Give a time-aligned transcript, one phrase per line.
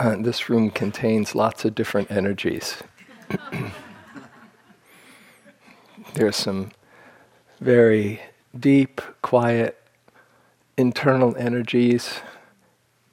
[0.00, 2.82] uh, this room contains lots of different energies.
[6.14, 6.72] There's some
[7.60, 8.22] very
[8.58, 9.78] deep, quiet,
[10.78, 12.20] internal energies,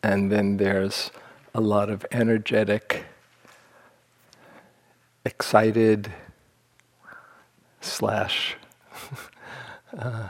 [0.02, 1.12] and then there's
[1.54, 3.04] a lot of energetic,
[5.26, 6.14] excited,
[7.82, 8.56] slash,
[10.00, 10.30] uh,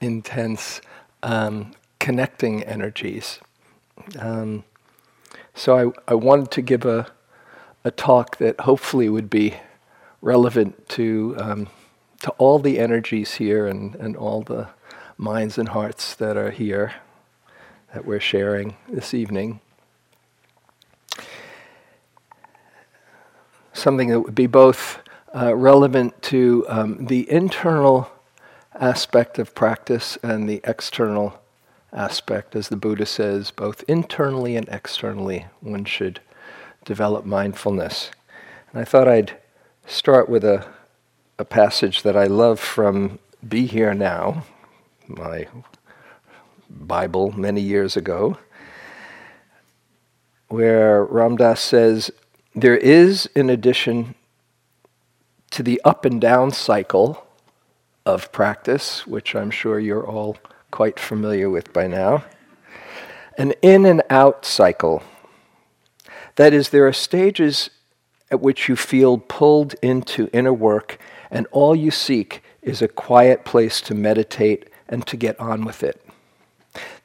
[0.00, 0.80] intense,
[1.22, 3.38] um, connecting energies.
[4.18, 4.64] Um,
[5.54, 7.08] so I, I wanted to give a,
[7.84, 9.54] a talk that hopefully would be
[10.20, 11.68] relevant to, um,
[12.20, 14.68] to all the energies here and, and all the
[15.18, 16.94] minds and hearts that are here
[17.92, 19.60] that we're sharing this evening.
[23.74, 25.00] Something that would be both
[25.34, 28.10] uh, relevant to um, the internal
[28.74, 31.41] aspect of practice and the external
[31.92, 36.20] aspect, as the Buddha says, both internally and externally, one should
[36.84, 38.10] develop mindfulness.
[38.72, 39.38] And I thought I'd
[39.86, 40.66] start with a,
[41.38, 44.44] a passage that I love from Be Here Now,
[45.06, 45.46] my
[46.70, 48.38] Bible many years ago,
[50.48, 52.10] where Ram Dass says,
[52.54, 54.14] There is, in addition
[55.50, 57.26] to the up and down cycle
[58.06, 60.38] of practice, which I'm sure you're all
[60.72, 62.24] quite familiar with by now.
[63.38, 65.04] An in and out cycle.
[66.34, 67.70] That is, there are stages
[68.32, 70.98] at which you feel pulled into inner work,
[71.30, 75.84] and all you seek is a quiet place to meditate and to get on with
[75.84, 76.04] it.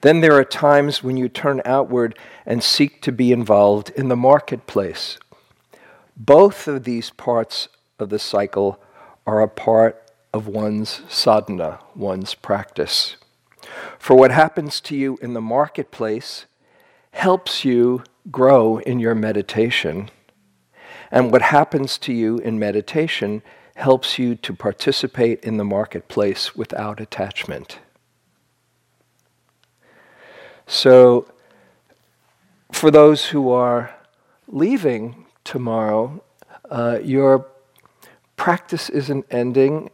[0.02, 4.16] Then there are times when you turn outward and seek to be involved in the
[4.16, 5.18] marketplace.
[6.16, 7.68] Both of these parts
[8.00, 8.82] of the cycle
[9.26, 10.02] are a part
[10.34, 13.18] of one's sadhana, one's practice.
[14.00, 16.46] For what happens to you in the marketplace
[17.12, 20.10] helps you grow in your meditation.
[21.12, 23.42] And what happens to you in meditation
[23.76, 27.80] helps you to participate in the marketplace without attachment.
[30.66, 31.32] So,
[32.72, 33.96] for those who are
[34.48, 36.22] leaving tomorrow,
[36.70, 37.48] uh, your
[38.36, 39.90] practice isn't ending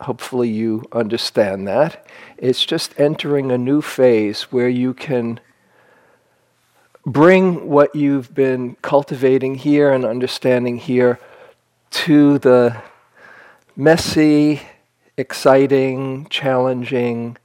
[0.00, 2.06] Hopefully, you understand that.
[2.38, 5.40] It's just entering a new phase where you can
[7.04, 11.18] bring what you've been cultivating here and understanding here
[11.90, 12.82] to the
[13.76, 14.62] messy,
[15.16, 17.36] exciting, challenging,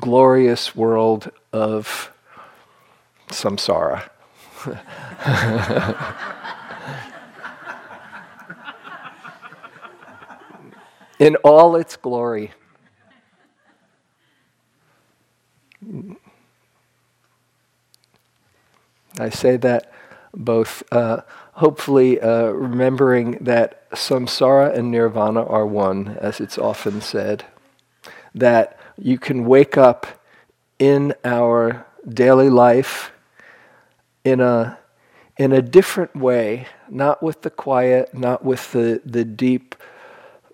[0.00, 2.10] glorious world of
[3.28, 4.08] samsara.
[11.18, 12.52] in all its glory.
[19.18, 19.92] I say that
[20.34, 21.20] both uh,
[21.52, 27.44] hopefully uh, remembering that samsara and nirvana are one, as it's often said.
[28.34, 30.06] That you can wake up
[30.78, 33.12] in our daily life
[34.24, 34.78] in a,
[35.36, 39.76] in a different way, not with the quiet, not with the, the deep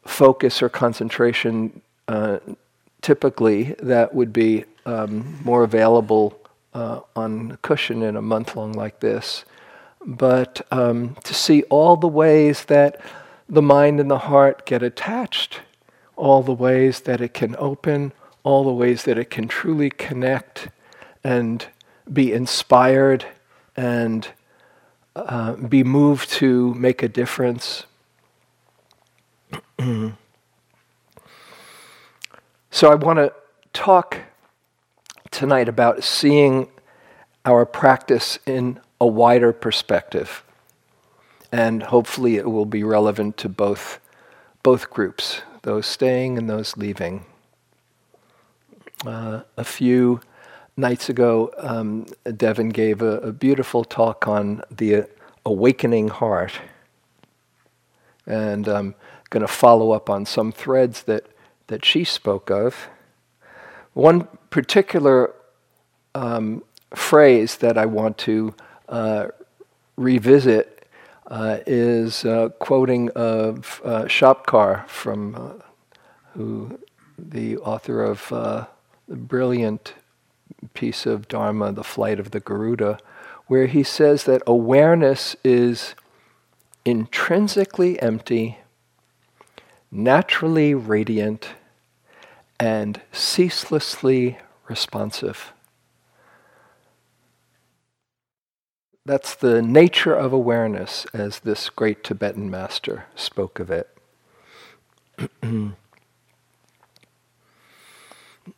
[0.05, 2.39] focus or concentration uh,
[3.03, 6.39] typically that would be um, more available
[6.75, 9.45] uh, on cushion in a month long like this.
[10.05, 13.01] But um, to see all the ways that
[13.49, 15.61] the mind and the heart get attached,
[16.17, 18.13] all the ways that it can open,
[18.43, 20.69] all the ways that it can truly connect
[21.23, 21.67] and
[22.11, 23.27] be inspired
[23.77, 24.29] and
[25.17, 27.85] uh, be moved to make a difference
[32.71, 33.33] so I want to
[33.73, 34.19] talk
[35.31, 36.69] tonight about seeing
[37.47, 40.45] our practice in a wider perspective.
[41.51, 44.01] And hopefully it will be relevant to both,
[44.63, 47.25] both groups, those staying and those leaving.
[49.07, 50.21] Uh, a few
[50.77, 52.05] nights ago, um,
[52.37, 55.09] Devin gave a, a beautiful talk on the
[55.47, 56.53] awakening heart.
[58.27, 58.95] And um,
[59.31, 61.27] going to follow up on some threads that,
[61.69, 62.89] that she spoke of.
[63.95, 65.33] One particular
[66.15, 66.63] um,
[66.95, 68.55] phrase that I want to
[68.89, 69.29] uh,
[69.97, 70.89] revisit
[71.27, 72.27] uh, is
[72.59, 75.63] quoting of Shabkar from
[76.35, 76.79] who
[77.17, 79.95] the author of the brilliant
[80.75, 82.99] piece of Dharma, The Flight of the Garuda,
[83.47, 85.95] where he says that awareness is
[86.85, 88.59] intrinsically empty,
[89.91, 91.51] naturally radiant,
[92.59, 94.39] and ceaselessly
[94.69, 95.53] responsive.
[99.05, 103.89] That's the nature of awareness, as this great Tibetan master spoke of it.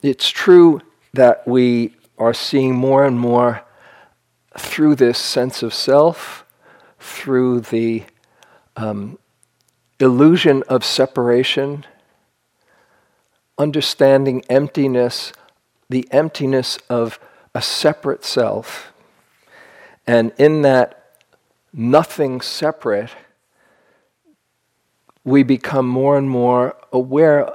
[0.02, 0.80] it's true
[1.14, 3.62] that we are seeing more and more
[4.58, 6.44] through this sense of self,
[6.98, 8.04] through the
[8.76, 9.18] um,
[10.02, 11.86] illusion of separation,
[13.56, 15.32] understanding emptiness,
[15.88, 17.20] the emptiness of
[17.54, 18.92] a separate self,
[20.06, 21.14] and in that
[21.72, 23.10] nothing separate,
[25.24, 27.48] we become more and more aware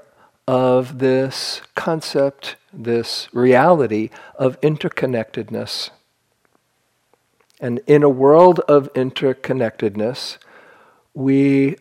[0.48, 5.90] of this concept, this reality of interconnectedness.
[7.60, 10.38] And in a world of interconnectedness,
[11.14, 11.76] we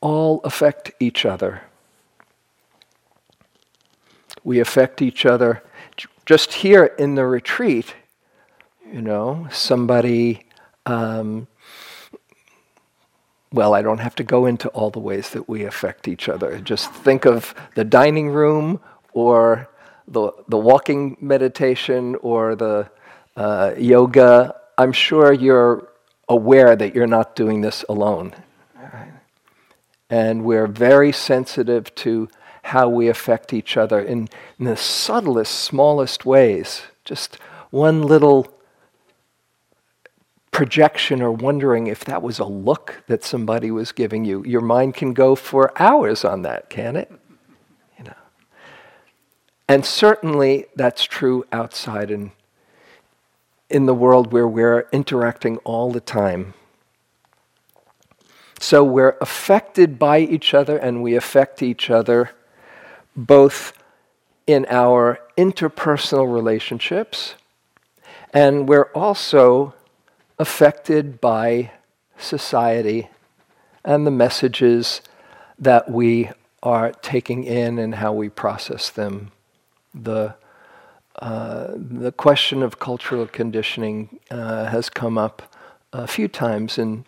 [0.00, 1.62] all affect each other.
[4.44, 5.62] We affect each other.
[6.24, 7.94] Just here in the retreat,
[8.92, 10.46] you know, somebody,
[10.86, 11.48] um,
[13.52, 16.58] well, I don't have to go into all the ways that we affect each other.
[16.60, 18.80] Just think of the dining room
[19.12, 19.68] or
[20.06, 22.90] the, the walking meditation or the
[23.36, 24.54] uh, yoga.
[24.76, 25.88] I'm sure you're
[26.28, 28.34] aware that you're not doing this alone.
[30.10, 32.28] And we're very sensitive to
[32.64, 34.28] how we affect each other in,
[34.58, 36.82] in the subtlest, smallest ways.
[37.04, 37.36] Just
[37.70, 38.46] one little
[40.50, 44.44] projection or wondering if that was a look that somebody was giving you.
[44.44, 47.12] Your mind can go for hours on that, can it?
[47.96, 48.16] You know.
[49.68, 52.32] And certainly that's true outside in,
[53.70, 56.54] in the world where we're interacting all the time.
[58.60, 62.30] So we're affected by each other and we affect each other
[63.14, 63.72] both
[64.46, 67.34] in our interpersonal relationships
[68.32, 69.74] and we're also
[70.38, 71.70] affected by
[72.16, 73.08] society
[73.84, 75.00] and the messages
[75.58, 76.30] that we
[76.62, 79.30] are taking in and how we process them.
[79.94, 80.34] The,
[81.16, 85.54] uh, the question of cultural conditioning uh, has come up
[85.92, 87.04] a few times in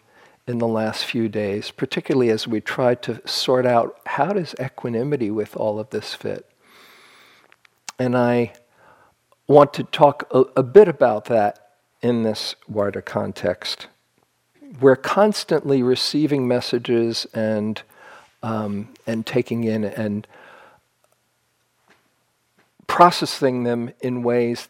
[0.47, 5.31] in the last few days, particularly as we try to sort out how does equanimity
[5.31, 6.51] with all of this fit.
[7.99, 8.53] And I
[9.47, 11.71] want to talk a, a bit about that
[12.03, 13.89] in this wider context.
[14.81, 17.83] We're constantly receiving messages and
[18.43, 20.27] um, and taking in and
[22.87, 24.69] processing them in ways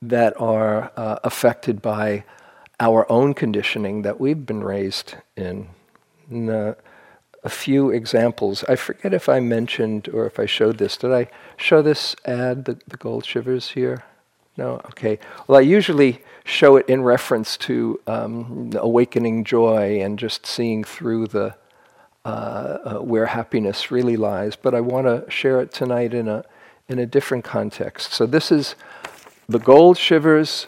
[0.00, 2.24] that are uh, affected by
[2.80, 5.68] our own conditioning that we've been raised in.
[6.30, 6.74] Uh,
[7.44, 8.64] a few examples.
[8.64, 10.96] I forget if I mentioned or if I showed this.
[10.96, 14.04] Did I show this ad, the, the gold shivers here?
[14.56, 14.74] No?
[14.86, 15.18] Okay.
[15.46, 21.28] Well, I usually show it in reference to um, awakening joy and just seeing through
[21.28, 21.54] the
[22.24, 24.56] uh, uh, where happiness really lies.
[24.56, 26.44] But I want to share it tonight in a
[26.88, 28.12] in a different context.
[28.12, 28.74] So this is
[29.48, 30.66] the gold shivers,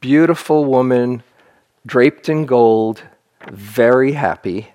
[0.00, 1.22] beautiful woman
[1.84, 3.02] draped in gold,
[3.50, 4.72] very happy,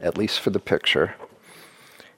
[0.00, 1.14] at least for the picture.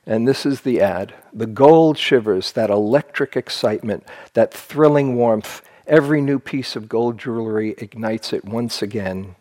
[0.06, 1.14] And this is the ad.
[1.32, 5.62] The gold shivers, that electric excitement, that thrilling warmth.
[5.86, 9.36] Every new piece of gold jewelry ignites it once again.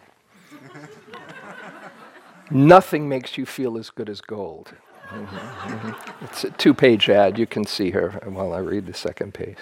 [2.52, 4.74] Nothing makes you feel as good as gold.
[5.10, 5.36] Mm-hmm,
[5.90, 6.26] mm-hmm.
[6.26, 7.38] It's a two page ad.
[7.38, 9.58] You can see her while I read the second page.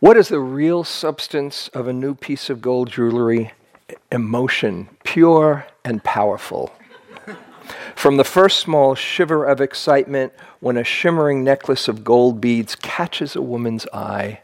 [0.00, 3.52] What is the real substance of a new piece of gold jewelry?
[4.10, 6.72] Emotion, pure and powerful.
[7.94, 13.34] From the first small shiver of excitement when a shimmering necklace of gold beads catches
[13.36, 14.40] a woman's eye,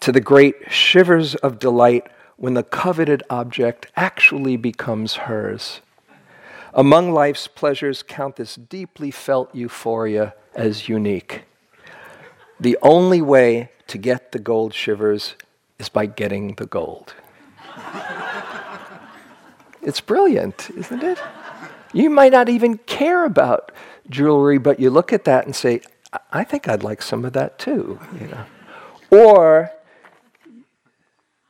[0.00, 5.80] to the great shivers of delight when the coveted object actually becomes hers.
[6.74, 11.44] Among life's pleasures, count this deeply felt euphoria as unique.
[12.60, 15.34] The only way to get the gold shivers
[15.78, 17.14] is by getting the gold.
[19.82, 21.18] it's brilliant, isn't it?
[21.92, 23.72] You might not even care about
[24.10, 25.80] jewelry, but you look at that and say,
[26.32, 28.44] I think I'd like some of that too, you know.
[29.10, 29.72] Or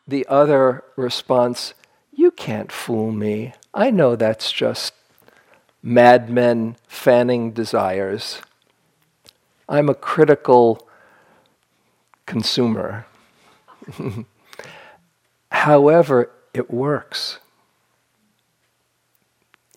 [0.06, 1.74] the other response,
[2.12, 3.54] You can't fool me.
[3.74, 4.94] I know that's just
[5.82, 8.40] madmen fanning desires.
[9.68, 10.87] I'm a critical
[12.28, 13.06] consumer.
[15.50, 17.38] However, it works.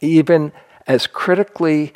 [0.01, 0.51] Even
[0.85, 1.93] as critically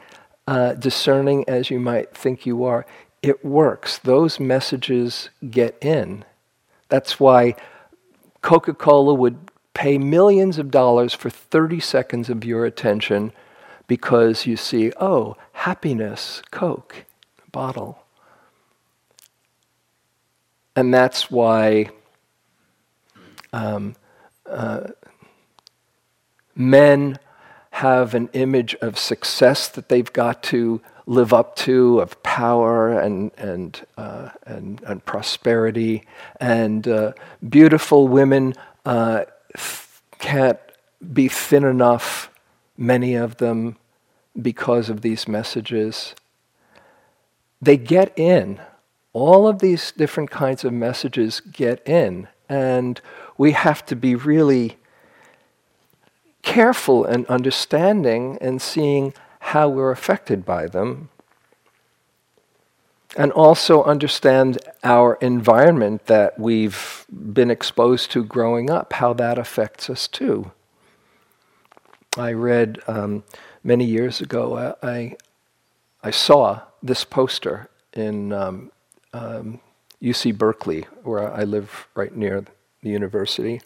[0.48, 2.86] uh, discerning as you might think you are,
[3.22, 3.98] it works.
[3.98, 6.24] Those messages get in.
[6.88, 7.56] That's why
[8.42, 9.38] Coca Cola would
[9.74, 13.34] pay millions of dollars for 30 seconds of your attention
[13.88, 17.06] because you see, oh, happiness, Coke,
[17.52, 18.05] bottle.
[20.76, 21.90] And that's why
[23.54, 23.96] um,
[24.46, 24.88] uh,
[26.56, 27.18] men
[27.72, 33.32] have an image of success that they've got to live up to, of power and,
[33.38, 36.04] and, uh, and, and, prosperity.
[36.40, 37.14] And uh,
[37.48, 38.56] beautiful women
[38.86, 39.26] uh,
[40.20, 40.60] can't
[41.14, 42.32] be thin enough,
[42.78, 43.78] many of them,
[44.42, 46.16] because of these messages.
[47.62, 48.60] They get in.
[49.16, 52.28] All of these different kinds of messages get in.
[52.50, 53.00] And
[53.38, 54.76] we have to be really
[56.42, 61.08] careful and understanding and seeing how we're affected by them.
[63.16, 69.90] And also understand our environment that we've been exposed to growing up, how that affects
[69.90, 70.52] us too.
[72.18, 73.24] I read um,
[73.64, 75.16] many years ago, uh, I,
[76.04, 78.72] I saw this poster in um,
[79.16, 79.62] um,
[80.02, 82.44] UC Berkeley, where I live right near
[82.82, 83.62] the university.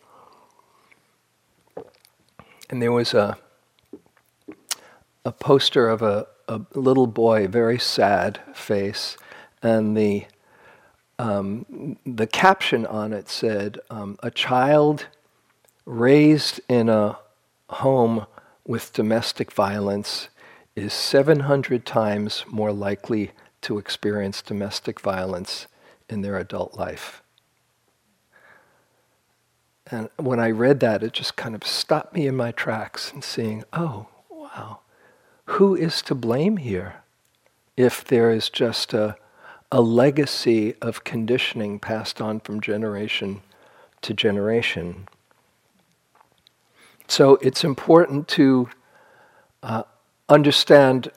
[2.70, 3.38] And there was a,
[5.26, 9.18] a poster of a, a little boy, very sad face,
[9.64, 10.26] and the,
[11.18, 15.08] um, the caption on it said, um, A child
[15.86, 17.18] raised in a
[17.70, 18.28] home
[18.68, 20.30] with domestic violence
[20.76, 23.32] is 700 times more likely
[23.70, 25.68] to experience domestic violence
[26.10, 27.22] in their adult life.
[29.92, 33.24] And when I read that, it just kind of stopped me in my tracks and
[33.24, 34.80] seeing, oh, wow,
[35.46, 37.04] who is to blame here
[37.78, 39.16] if there is just a,
[39.72, 43.44] a legacy of conditioning passed on from generation
[44.02, 45.08] to generation?
[47.08, 48.70] So it's important to
[49.62, 49.84] uh,
[50.28, 51.12] understand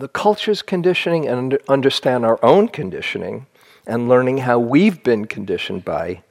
[0.00, 3.46] the culture's conditioning and understand our own conditioning
[3.86, 6.22] and learning how we've been conditioned by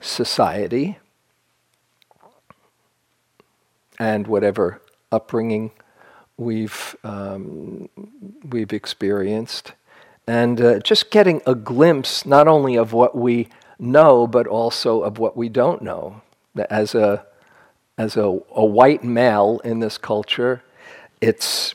[0.00, 0.98] society
[3.98, 4.80] and whatever
[5.10, 5.70] upbringing
[6.36, 7.88] we've um,
[8.48, 9.72] we've experienced,
[10.26, 15.18] and uh, just getting a glimpse not only of what we know but also of
[15.18, 16.22] what we don't know.
[16.70, 17.24] As a
[17.98, 20.62] as a, a white male in this culture,
[21.20, 21.74] it's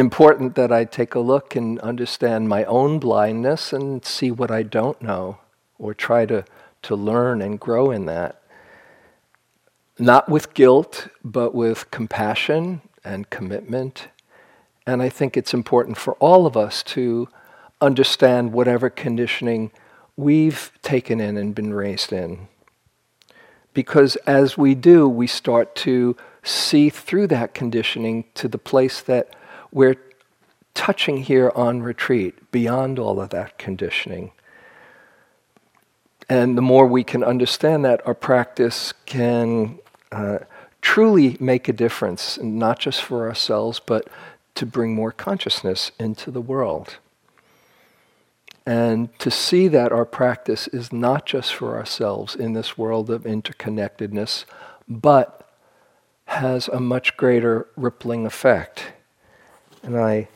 [0.00, 4.64] important that I take a look and understand my own blindness and see what I
[4.64, 5.38] don't know,
[5.78, 6.44] or try to,
[6.82, 8.42] to learn and grow in that.
[9.98, 14.08] Not with guilt, but with compassion and commitment.
[14.86, 17.28] And I think it's important for all of us to
[17.80, 19.70] understand whatever conditioning
[20.16, 22.48] we've taken in and been raised in.
[23.72, 29.36] Because as we do, we start to see through that conditioning to the place that
[29.72, 29.96] we're
[30.74, 34.32] touching here on retreat, beyond all of that conditioning.
[36.28, 39.78] And the more we can understand that, our practice can
[40.12, 40.38] uh,
[40.80, 44.08] truly make a difference, not just for ourselves, but
[44.54, 46.98] to bring more consciousness into the world.
[48.64, 53.24] And to see that our practice is not just for ourselves in this world of
[53.24, 54.44] interconnectedness,
[54.88, 55.48] but
[56.26, 58.92] has a much greater rippling effect.
[59.82, 60.28] And I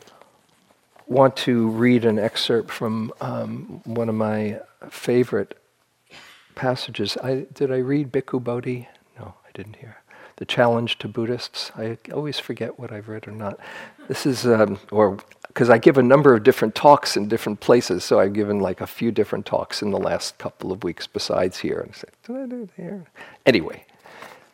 [1.06, 5.58] want to read an excerpt from um, one of my favorite
[6.54, 7.16] passages.
[7.22, 8.88] I, did I read Bhikkhu Bodhi?
[9.18, 9.98] No, I didn't hear.
[10.36, 11.70] The Challenge to Buddhists.
[11.76, 13.58] I always forget what I've read or not.
[14.08, 18.02] This is, um, or because I give a number of different talks in different places,
[18.02, 21.58] so I've given like a few different talks in the last couple of weeks besides
[21.58, 21.78] here.
[21.78, 23.04] And I said, did I do here?
[23.46, 23.84] Anyway,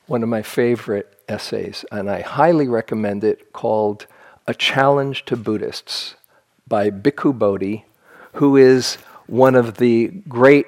[0.07, 4.07] one of my favorite essays, and I highly recommend it, called
[4.51, 6.17] A Challenge to Buddhists
[6.67, 7.85] by Bhikkhu Bodhi,
[8.33, 8.97] who is
[9.29, 10.67] one of the great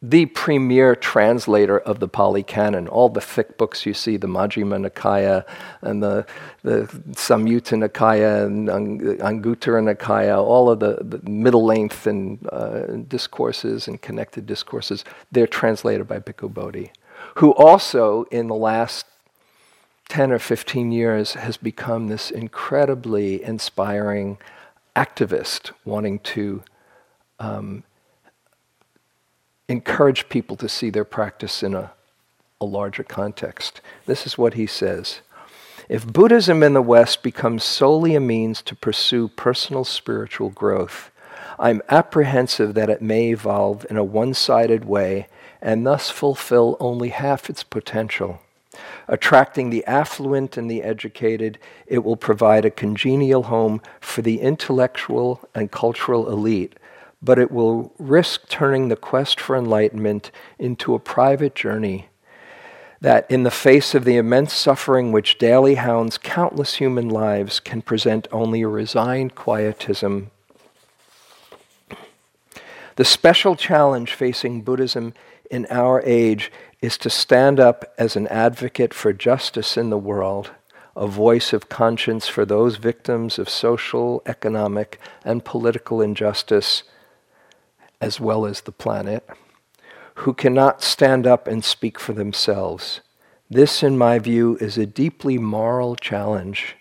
[0.00, 2.88] the premier translator of the Pali Canon.
[2.88, 5.44] All the thick books you see, the Majjhima Nikaya
[5.82, 6.24] and the,
[6.62, 13.86] the Samyutta Nikaya and Anguttara Nikaya, all of the, the middle length and uh, discourses
[13.86, 16.90] and connected discourses, they're translated by Bhikkhu Bodhi,
[17.34, 19.04] who also in the last
[20.08, 24.38] 10 or 15 years has become this incredibly inspiring
[24.94, 26.62] activist wanting to
[27.38, 27.82] um,
[29.68, 31.92] encourage people to see their practice in a,
[32.60, 33.80] a larger context.
[34.06, 35.20] This is what he says.
[35.88, 41.10] If Buddhism in the West becomes solely a means to pursue personal spiritual growth,
[41.58, 45.28] I'm apprehensive that it may evolve in a one sided way
[45.60, 48.40] and thus fulfill only half its potential.
[49.08, 55.40] Attracting the affluent and the educated, it will provide a congenial home for the intellectual
[55.54, 56.78] and cultural elite
[57.22, 62.08] but it will risk turning the quest for enlightenment into a private journey
[63.00, 67.82] that, in the face of the immense suffering which daily hounds countless human lives, can
[67.82, 70.30] present only a resigned quietism.
[72.96, 75.14] The special challenge facing Buddhism
[75.50, 76.52] in our age
[76.82, 80.50] is to stand up as an advocate for justice in the world,
[80.96, 86.82] a voice of conscience for those victims of social, economic, and political injustice
[88.00, 89.24] as well as the planet,
[90.16, 93.00] who cannot stand up and speak for themselves.
[93.48, 96.76] This, in my view, is a deeply moral challenge,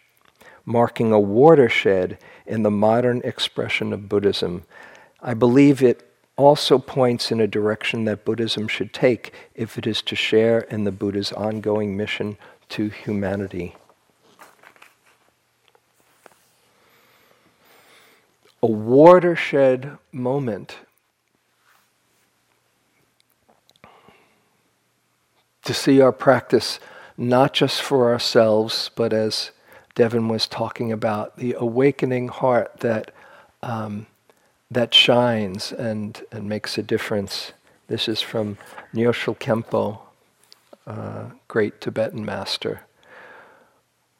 [0.65, 2.17] marking a watershed
[2.47, 4.63] in the modern expression of Buddhism.
[5.21, 6.10] I believe it
[6.41, 10.83] also points in a direction that Buddhism should take if it is to share in
[10.83, 12.37] the Buddha's ongoing mission
[12.69, 13.75] to humanity.
[18.63, 20.77] A watershed moment
[25.63, 26.79] to see our practice
[27.17, 29.51] not just for ourselves, but as
[29.95, 33.11] Devin was talking about, the awakening heart that
[33.61, 34.07] um,
[34.71, 37.51] that shines and, and makes a difference.
[37.87, 38.57] This is from
[38.95, 39.99] Nyoshul Khenpo,
[40.87, 42.81] uh, great Tibetan master.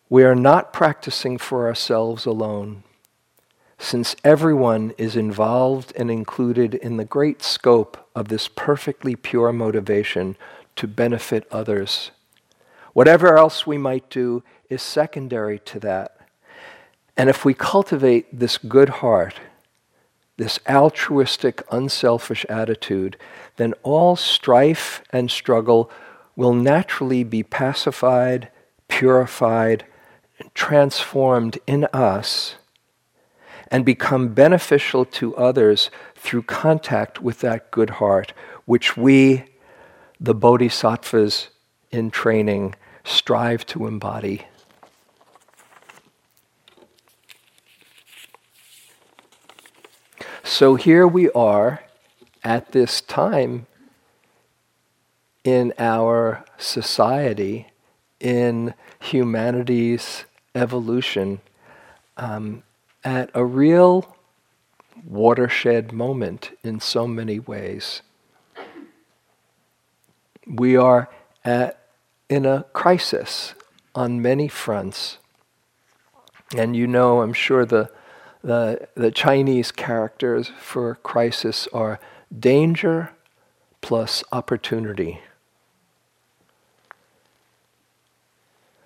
[0.10, 2.84] We are not practicing for ourselves alone,
[3.80, 10.36] since everyone is involved and included in the great scope of this perfectly pure motivation
[10.75, 12.12] to benefit others.
[12.91, 16.17] Whatever else we might do is secondary to that.
[17.15, 19.36] And if we cultivate this good heart,
[20.41, 23.15] this altruistic, unselfish attitude,
[23.58, 25.91] then all strife and struggle
[26.36, 28.49] will naturally be pacified,
[28.88, 29.86] purified,
[30.56, 32.56] transformed in us,
[33.67, 38.34] and become beneficial to others through contact with that good heart,
[38.65, 39.45] which we
[40.19, 41.49] the bodhisattvas
[41.91, 42.73] in training
[43.04, 44.47] strive to embody.
[50.51, 51.81] So here we are
[52.43, 53.67] at this time
[55.45, 57.67] in our society,
[58.19, 61.39] in humanity's evolution,
[62.17, 62.63] um,
[63.01, 64.13] at a real
[65.07, 68.01] watershed moment in so many ways
[70.45, 71.09] we are
[71.45, 71.79] at,
[72.27, 73.55] in a crisis
[73.95, 75.17] on many fronts.
[76.57, 77.89] And you know, I'm sure the,
[78.43, 81.99] the, the Chinese characters for crisis are
[82.38, 83.12] danger
[83.82, 85.21] plus opportunity.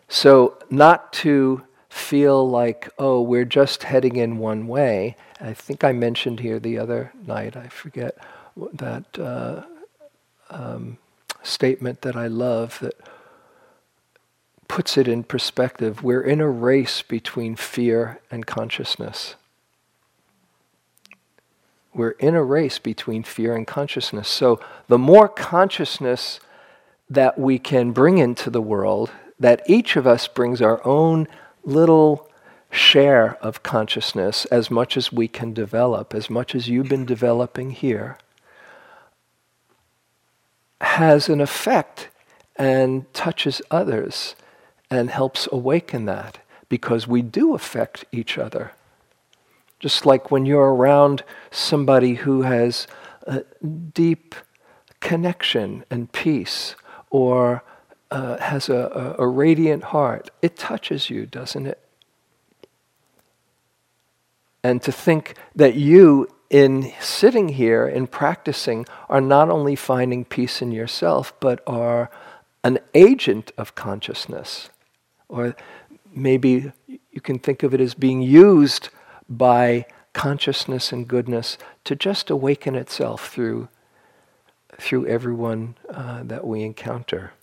[0.07, 5.15] So, not to feel like, oh, we're just heading in one way.
[5.39, 8.17] I think I mentioned here the other night, I forget
[8.73, 9.63] that uh,
[10.49, 10.97] um,
[11.43, 12.95] statement that I love that
[14.67, 16.03] puts it in perspective.
[16.03, 19.35] We're in a race between fear and consciousness.
[21.95, 24.27] We're in a race between fear and consciousness.
[24.27, 26.41] So, the more consciousness
[27.09, 31.25] that we can bring into the world, that each of us brings our own
[31.63, 32.29] little
[32.69, 37.71] share of consciousness as much as we can develop, as much as you've been developing
[37.71, 38.17] here,
[40.81, 42.09] has an effect
[42.57, 44.35] and touches others
[44.91, 48.73] and helps awaken that because we do affect each other.
[49.85, 52.87] Just like when you're around somebody who has
[53.27, 53.43] a
[53.93, 54.33] deep
[54.99, 56.73] connection and peace
[57.11, 57.63] or
[58.09, 61.79] uh, has a, a, a radiant heart, it touches you, doesn't it?
[64.63, 70.63] And to think that you in sitting here and practicing, are not only finding peace
[70.63, 72.09] in yourself, but are
[72.63, 74.71] an agent of consciousness.
[75.29, 75.55] Or
[76.11, 78.89] maybe you can think of it as being used
[79.29, 83.67] by consciousness and goodness to just awaken itself through,
[84.79, 87.33] through everyone uh, that we encounter.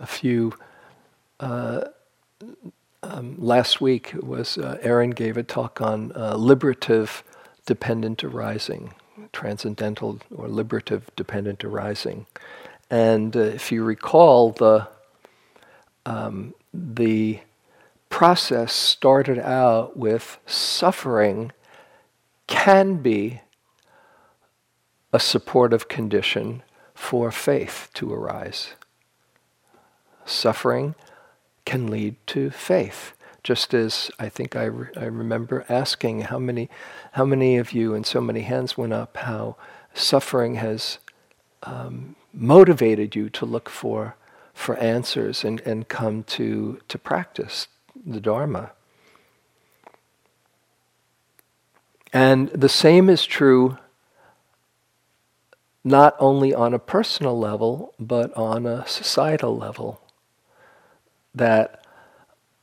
[0.00, 0.52] A few
[1.38, 1.84] uh,
[3.02, 7.22] um, last week was uh, Aaron gave a talk on uh, liberative
[7.64, 8.92] dependent arising,
[9.32, 12.26] transcendental or liberative dependent arising,
[12.90, 14.88] and uh, if you recall, the
[16.06, 17.40] um, the
[18.08, 21.52] process started out with suffering
[22.48, 23.40] can be
[25.12, 26.62] a supportive condition
[26.94, 28.72] for faith to arise.
[30.24, 30.96] Suffering
[31.64, 33.14] can lead to faith.
[33.44, 36.68] Just as I think I, re- I remember asking how many,
[37.12, 39.56] how many of you, and so many hands went up, how
[39.92, 40.98] suffering has
[41.62, 44.16] um, motivated you to look for,
[44.54, 47.68] for answers and, and come to, to practice
[48.06, 48.70] the Dharma.
[52.12, 53.76] And the same is true
[55.82, 60.00] not only on a personal level, but on a societal level
[61.34, 61.84] that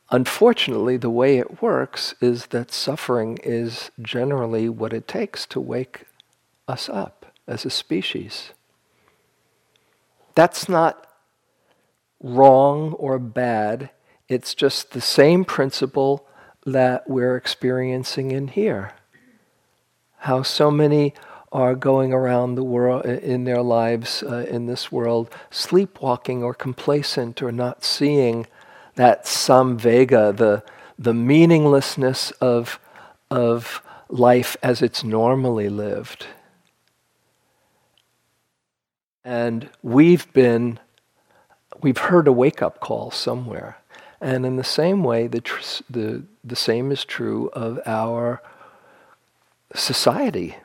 [0.09, 6.05] unfortunately the way it works is that suffering is generally what it takes to wake
[6.67, 8.51] us up as a species.
[10.33, 11.10] That's not
[12.21, 13.89] wrong or bad.
[14.27, 16.27] It's just the same principle
[16.65, 18.93] that we're experiencing in here.
[20.19, 21.13] How so many
[21.51, 27.41] are going around the world in their lives uh, in this world sleepwalking or complacent
[27.41, 28.47] or not seeing
[28.95, 30.63] that samvega, the,
[30.97, 32.79] the meaninglessness of,
[33.29, 36.27] of life as it's normally lived.
[39.23, 40.79] And we've been,
[41.81, 43.77] we've heard a wake up call somewhere.
[44.19, 48.41] And in the same way, the, tr- the, the same is true of our
[49.73, 50.57] society.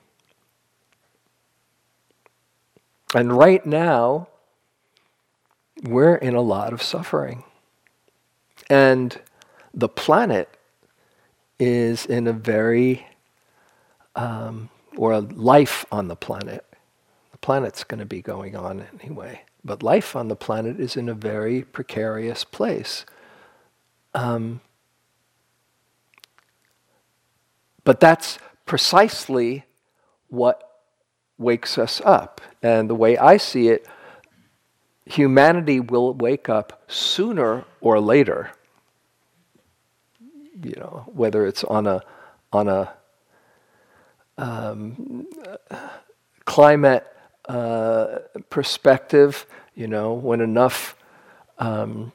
[3.14, 4.28] And right now,
[5.82, 7.44] we're in a lot of suffering.
[8.68, 9.18] And
[9.72, 10.48] the planet
[11.58, 13.06] is in a very,
[14.14, 16.64] um, or life on the planet.
[17.32, 19.42] The planet's going to be going on anyway.
[19.66, 23.04] But life on the planet is in a very precarious place.
[24.14, 24.60] Um,
[27.82, 29.64] but that's precisely
[30.28, 30.62] what
[31.36, 32.40] wakes us up.
[32.62, 33.86] And the way I see it,
[35.04, 38.52] humanity will wake up sooner or later.
[40.62, 42.02] You know, whether it's on a
[42.52, 42.94] on a
[44.38, 45.26] um,
[46.44, 47.04] climate
[47.48, 48.18] uh,
[48.50, 50.96] perspective, you know, when enough
[51.58, 52.12] um,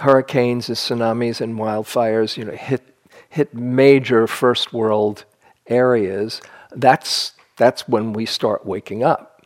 [0.00, 2.82] hurricanes and tsunamis and wildfires, you know, hit
[3.30, 5.24] hit major first world
[5.66, 6.40] areas,
[6.72, 9.38] that's that's when we start waking up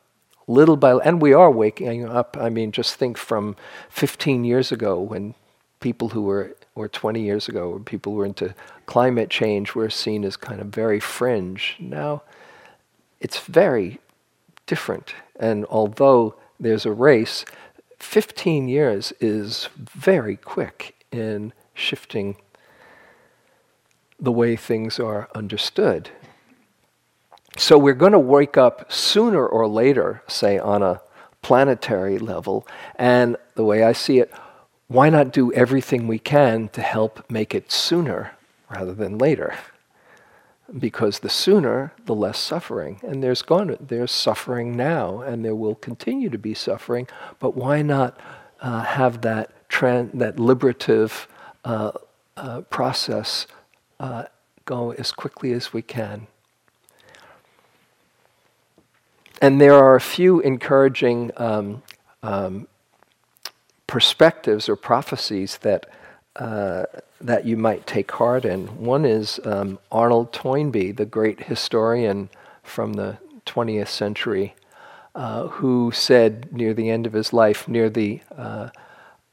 [0.47, 2.37] little by and we are waking up.
[2.39, 3.57] I mean, just think from
[3.91, 5.35] 15 years ago when
[5.81, 8.55] people who were or 20 years ago when people were into
[8.87, 11.77] climate change were seen as kind of very fringe.
[11.79, 12.23] Now
[13.21, 13.99] it's very
[14.73, 15.15] different.
[15.39, 17.45] And although there's a race,
[17.99, 22.37] 15 years is very quick in shifting
[24.19, 26.09] the way things are understood.
[27.59, 31.03] So we're going to wake up sooner or later, say on a
[31.43, 32.67] planetary level.
[32.97, 34.33] And the way I see it,
[34.89, 38.33] why not do everything we can to help make it sooner
[38.71, 39.55] rather than later?
[40.79, 42.99] Because the sooner, the less suffering.
[43.03, 43.43] And there's
[43.81, 47.09] there's suffering now, and there will continue to be suffering.
[47.39, 48.19] But why not
[48.61, 49.51] uh, have that
[50.15, 51.29] that liberative
[51.65, 51.93] uh,
[52.37, 53.47] uh, process
[54.01, 54.25] uh,
[54.65, 56.27] go as quickly as we can?
[59.43, 61.83] And there are a few encouraging um,
[62.23, 62.69] um,
[63.89, 65.87] perspectives or prophecies that,
[66.37, 66.85] uh,
[67.23, 68.67] that you might take heart in.
[68.79, 72.29] One is um, Arnold Toynbee, the great historian
[72.63, 74.55] from the 20th century,
[75.15, 78.69] uh, who said near the end of his life, near the uh,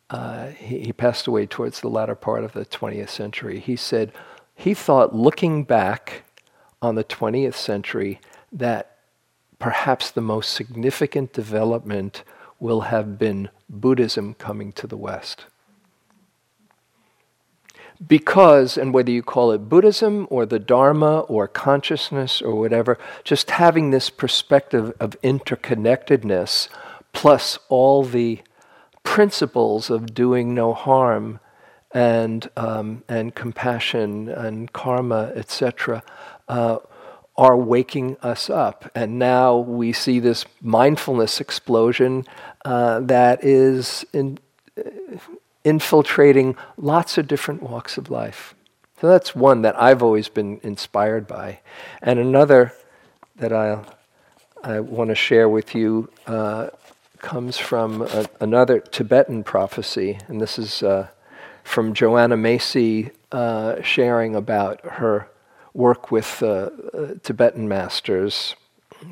[0.09, 3.59] uh he, he passed away towards the latter part of the 20th century.
[3.59, 4.11] He said
[4.55, 6.23] he thought, looking back
[6.81, 8.19] on the 20th century,
[8.51, 8.97] that
[9.57, 12.23] perhaps the most significant development
[12.59, 15.45] will have been Buddhism coming to the West.
[18.05, 23.51] Because, and whether you call it Buddhism or the Dharma or consciousness or whatever, just
[23.51, 26.69] having this perspective of interconnectedness
[27.11, 28.41] plus all the
[29.03, 31.39] principles of doing no harm
[31.91, 36.03] and, um, and compassion and karma, etc.,
[36.47, 36.77] uh,
[37.35, 38.91] are waking us up.
[38.93, 42.25] And now we see this mindfulness explosion
[42.65, 44.39] uh, that is in,
[45.63, 48.55] infiltrating lots of different walks of life.
[48.99, 51.59] So that's one that I've always been inspired by.
[52.01, 52.73] And another
[53.37, 53.85] that I'll,
[54.63, 56.69] I want to share with you uh,
[57.19, 60.19] comes from a, another Tibetan prophecy.
[60.27, 61.07] And this is uh,
[61.63, 65.29] from Joanna Macy uh, sharing about her
[65.73, 68.55] work with uh, uh, Tibetan masters,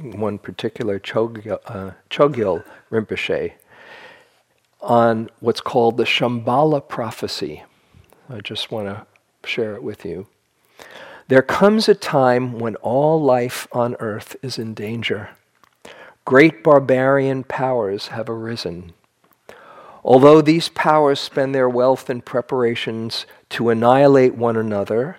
[0.01, 3.53] one particular Chogyal, uh, Chogyal Rinpoche,
[4.81, 7.63] on what's called the Shambhala prophecy.
[8.29, 9.05] I just want to
[9.47, 10.27] share it with you.
[11.27, 15.31] There comes a time when all life on earth is in danger.
[16.25, 18.93] Great barbarian powers have arisen.
[20.03, 25.17] Although these powers spend their wealth in preparations to annihilate one another,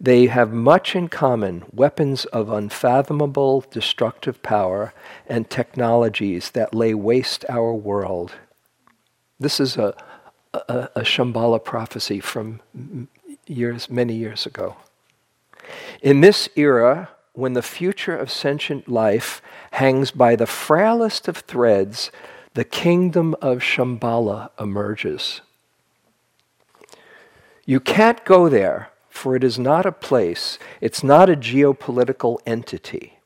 [0.00, 4.94] they have much in common weapons of unfathomable destructive power
[5.26, 8.34] and technologies that lay waste our world.
[9.40, 9.94] This is a,
[10.52, 12.60] a, a Shambhala prophecy from
[13.46, 14.76] years, many years ago.
[16.02, 19.40] In this era, when the future of sentient life
[19.72, 22.12] hangs by the frailest of threads,
[22.54, 25.40] the kingdom of Shambhala emerges.
[27.64, 33.18] You can't go there for it is not a place, it's not a geopolitical entity.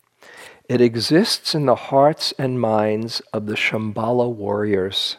[0.69, 5.19] It exists in the hearts and minds of the Shambhala warriors.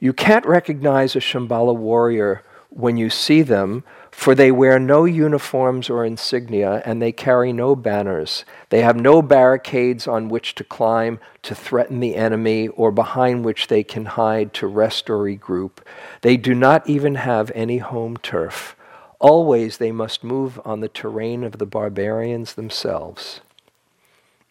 [0.00, 5.88] You can't recognize a Shambhala warrior when you see them for they wear no uniforms
[5.88, 8.44] or insignia, and they carry no banners.
[8.68, 13.68] They have no barricades on which to climb to threaten the enemy, or behind which
[13.68, 15.78] they can hide to rest or regroup.
[16.22, 18.76] They do not even have any home turf.
[19.20, 23.40] Always they must move on the terrain of the barbarians themselves.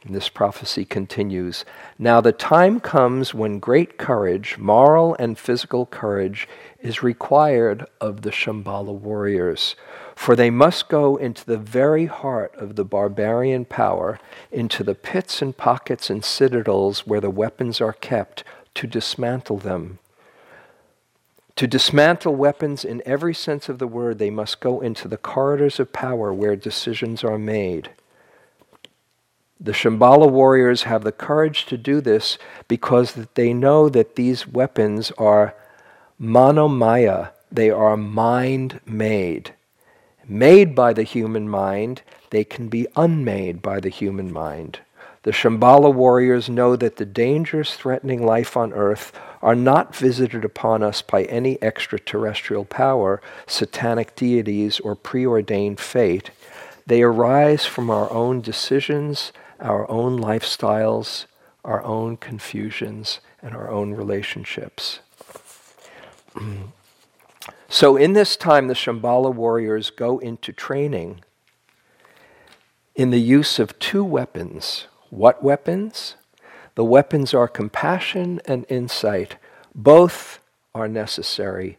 [0.04, 1.66] And this prophecy continues
[1.98, 6.48] Now the time comes when great courage, moral and physical courage,
[6.80, 9.76] is required of the Shambhala warriors,
[10.16, 14.20] for they must go into the very heart of the barbarian power,
[14.52, 20.00] into the pits and pockets and citadels where the weapons are kept, to dismantle them.
[21.58, 25.78] To dismantle weapons in every sense of the word, they must go into the corridors
[25.78, 27.90] of power where decisions are made.
[29.62, 32.38] The Shambhala warriors have the courage to do this
[32.70, 35.54] because they know that these weapons are
[36.20, 39.54] manomaya, they are mind made.
[40.26, 44.80] Made by the human mind, they can be unmade by the human mind.
[45.24, 50.84] The Shambhala warriors know that the dangers threatening life on earth are not visited upon
[50.84, 56.32] us by any extraterrestrial power, satanic deities, or preordained fate.
[56.88, 61.26] They arise from our own decisions our own lifestyles,
[61.64, 65.00] our own confusions, and our own relationships.
[67.70, 71.22] so, in this time, the Shambhala warriors go into training
[72.96, 74.88] in the use of two weapons.
[75.10, 76.16] What weapons?
[76.76, 79.38] The weapons are compassion and insight.
[79.74, 80.40] Both
[80.74, 81.78] are necessary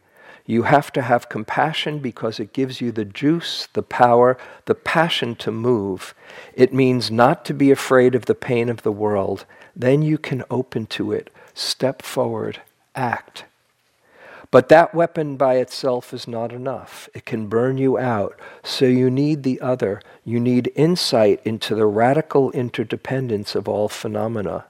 [0.51, 5.33] you have to have compassion because it gives you the juice, the power, the passion
[5.35, 6.13] to move.
[6.53, 9.45] It means not to be afraid of the pain of the world.
[9.73, 12.59] Then you can open to it, step forward,
[12.95, 13.45] act.
[14.51, 17.07] But that weapon by itself is not enough.
[17.13, 18.37] It can burn you out.
[18.61, 20.01] So you need the other.
[20.25, 24.65] You need insight into the radical interdependence of all phenomena.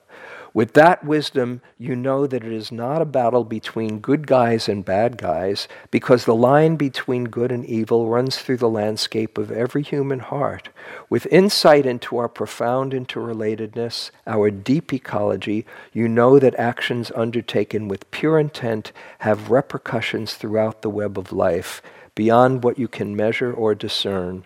[0.54, 4.84] With that wisdom, you know that it is not a battle between good guys and
[4.84, 9.82] bad guys, because the line between good and evil runs through the landscape of every
[9.82, 10.68] human heart.
[11.10, 18.12] With insight into our profound interrelatedness, our deep ecology, you know that actions undertaken with
[18.12, 21.82] pure intent have repercussions throughout the web of life,
[22.14, 24.46] beyond what you can measure or discern.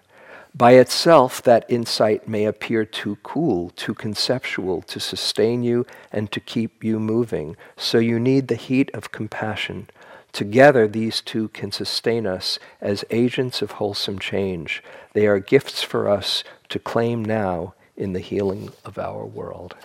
[0.57, 6.39] By itself, that insight may appear too cool, too conceptual to sustain you and to
[6.39, 7.57] keep you moving.
[7.75, 9.89] So you need the heat of compassion.
[10.31, 14.81] Together, these two can sustain us as agents of wholesome change.
[15.11, 19.75] They are gifts for us to claim now in the healing of our world.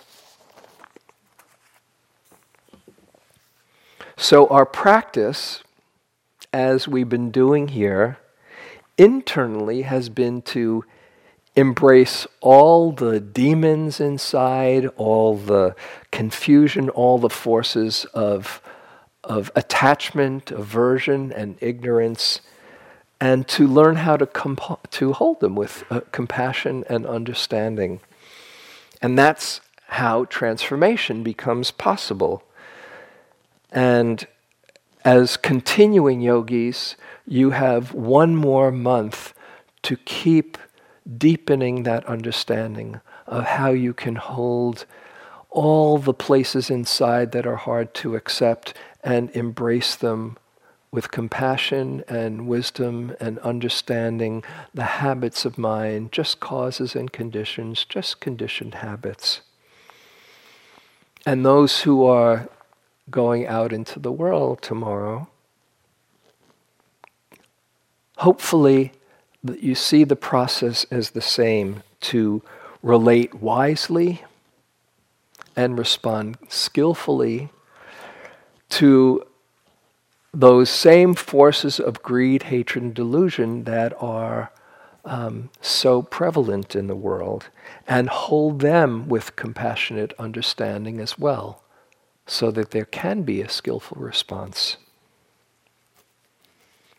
[4.15, 5.63] So, our practice
[6.53, 8.17] as we've been doing here,
[9.01, 10.85] internally has been to
[11.55, 15.75] embrace all the demons inside, all the
[16.11, 18.61] confusion, all the forces of,
[19.23, 22.41] of attachment, aversion, and ignorance,
[23.19, 28.01] and to learn how to, comp- to hold them with uh, compassion and understanding.
[29.01, 32.43] And that's how transformation becomes possible.
[33.71, 34.27] And
[35.03, 36.95] as continuing yogis,
[37.27, 39.33] you have one more month
[39.83, 40.57] to keep
[41.17, 44.85] deepening that understanding of how you can hold
[45.49, 50.37] all the places inside that are hard to accept and embrace them
[50.91, 58.19] with compassion and wisdom and understanding the habits of mind, just causes and conditions, just
[58.19, 59.41] conditioned habits.
[61.25, 62.49] And those who are
[63.09, 65.29] going out into the world tomorrow,
[68.21, 68.91] hopefully
[69.59, 72.41] you see the process as the same to
[72.83, 74.21] relate wisely
[75.55, 77.49] and respond skillfully
[78.69, 79.25] to
[80.33, 84.51] those same forces of greed, hatred, and delusion that are
[85.03, 87.49] um, so prevalent in the world,
[87.87, 91.63] and hold them with compassionate understanding as well,
[92.27, 94.77] so that there can be a skillful response.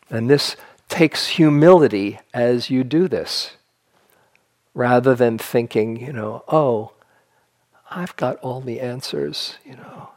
[0.09, 0.57] And this
[0.89, 3.57] takes humility as you do this,
[4.73, 6.91] rather than thinking, you know, oh,
[7.89, 10.09] I've got all the answers, you know.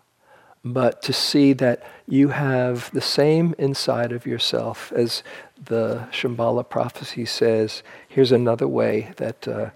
[0.65, 5.23] But to see that you have the same inside of yourself as
[5.63, 7.83] the Shambhala prophecy says.
[8.09, 9.71] Here's another way that uh,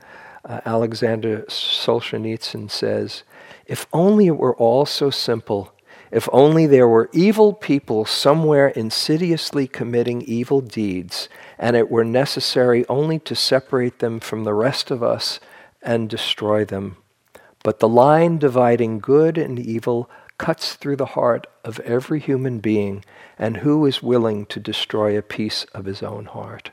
[0.44, 3.22] uh, Alexander Solzhenitsyn says
[3.66, 5.72] if only it were all so simple
[6.10, 12.84] if only there were evil people somewhere insidiously committing evil deeds, and it were necessary
[12.88, 15.38] only to separate them from the rest of us
[15.82, 16.96] and destroy them.
[17.62, 23.04] But the line dividing good and evil cuts through the heart of every human being,
[23.38, 26.70] and who is willing to destroy a piece of his own heart?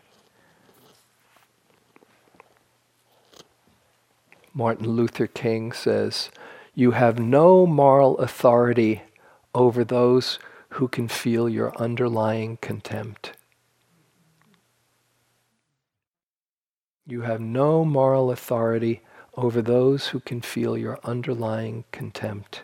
[4.54, 6.32] Martin Luther King says,
[6.73, 9.04] You have no moral authority
[9.53, 13.33] over those who can feel your underlying contempt.
[17.05, 19.01] You have no moral authority
[19.36, 22.63] over those who can feel your underlying contempt.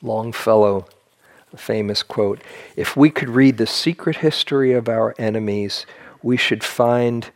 [0.00, 0.86] Longfellow,
[1.52, 2.40] a famous quote
[2.76, 5.84] If we could read the secret history of our enemies,
[6.22, 7.30] we should find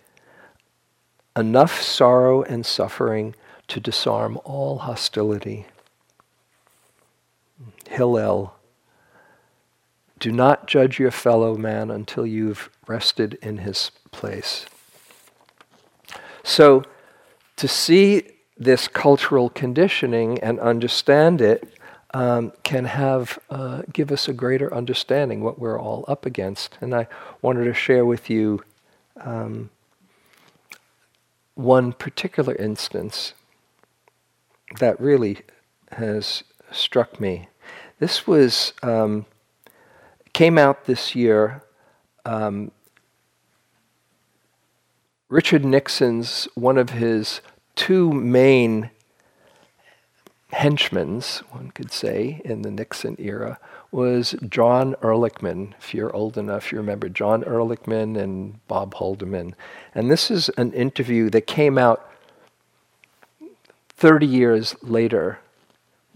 [1.36, 3.34] enough sorrow and suffering
[3.68, 5.66] to disarm all hostility.
[7.92, 8.54] Hillel.
[10.18, 14.66] Do not judge your fellow man until you've rested in his place.
[16.42, 16.84] So,
[17.56, 18.22] to see
[18.56, 21.74] this cultural conditioning and understand it
[22.14, 26.78] um, can have uh, give us a greater understanding what we're all up against.
[26.80, 27.08] And I
[27.42, 28.62] wanted to share with you
[29.20, 29.70] um,
[31.54, 33.34] one particular instance
[34.78, 35.40] that really
[35.92, 37.48] has struck me.
[38.02, 39.26] This was um,
[40.32, 41.62] came out this year.
[42.24, 42.72] Um,
[45.28, 47.40] Richard Nixon's one of his
[47.76, 48.90] two main
[50.50, 53.60] henchmen, one could say, in the Nixon era,
[53.92, 55.74] was John Ehrlichman.
[55.78, 59.54] If you're old enough, you remember John Ehrlichman and Bob Haldeman.
[59.94, 62.10] And this is an interview that came out
[63.90, 65.38] 30 years later,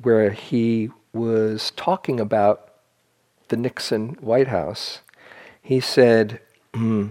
[0.03, 2.69] where he was talking about
[3.49, 5.01] the Nixon White House,
[5.63, 6.41] he said,
[6.73, 7.11] mm,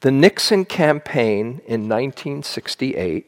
[0.00, 3.26] The Nixon campaign in 1968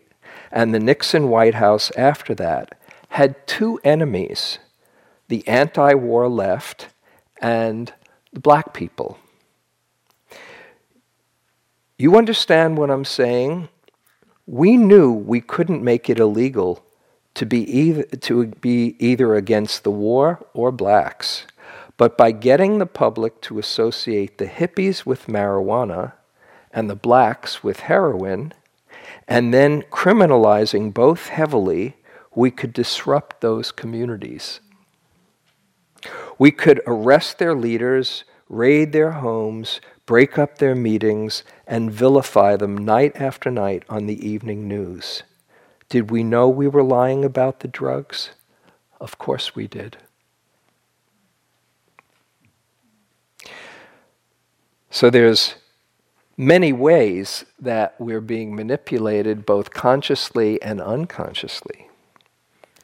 [0.51, 2.79] and the Nixon White House after that
[3.11, 4.59] had two enemies
[5.29, 6.89] the anti war left
[7.41, 7.93] and
[8.33, 9.19] the black people.
[11.97, 13.69] You understand what I'm saying?
[14.47, 16.85] We knew we couldn't make it illegal
[17.35, 21.47] to be either, to be either against the war or blacks.
[21.97, 26.13] But by getting the public to associate the hippies with marijuana
[26.73, 28.53] and the blacks with heroin,
[29.29, 31.97] and then criminalizing both heavily,
[32.35, 34.61] we could disrupt those communities.
[36.39, 42.77] We could arrest their leaders, raid their homes, break up their meetings, and vilify them
[42.77, 45.23] night after night on the evening news.
[45.93, 48.31] Did we know we were lying about the drugs?
[48.99, 49.99] Of course we did.
[54.89, 55.57] So there's
[56.35, 61.89] many ways that we're being manipulated both consciously and unconsciously.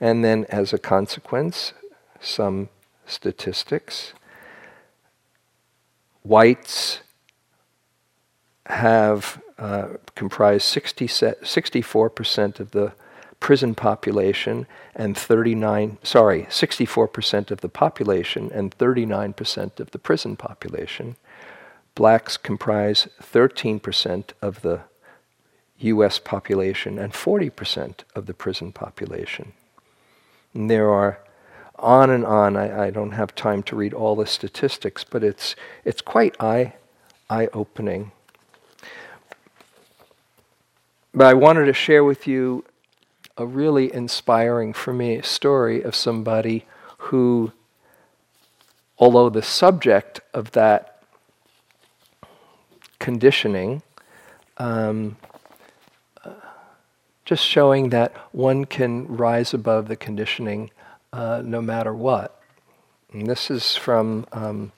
[0.02, 1.72] And then as a consequence,
[2.20, 2.68] some
[3.06, 4.12] statistics.
[6.22, 7.00] Whites
[8.66, 12.92] have uh, comprised 60, 64% of the
[13.40, 21.16] prison population and 39, sorry, 64% of the population and 39% of the prison population.
[21.94, 24.80] Blacks comprise 13% of the
[25.78, 29.52] US population and 40% of the prison population.
[30.54, 31.20] And there are
[31.78, 32.56] on and on.
[32.56, 35.54] I, I, don't have time to read all the statistics, but it's,
[35.84, 36.74] it's quite eye,
[37.30, 38.10] eye opening.
[41.18, 42.64] But I wanted to share with you
[43.36, 46.64] a really inspiring for me story of somebody
[46.98, 47.50] who,
[49.00, 51.02] although the subject of that
[53.00, 53.82] conditioning,
[54.58, 55.16] um,
[57.24, 60.70] just showing that one can rise above the conditioning
[61.12, 62.40] uh, no matter what.
[63.12, 64.70] And this is from um,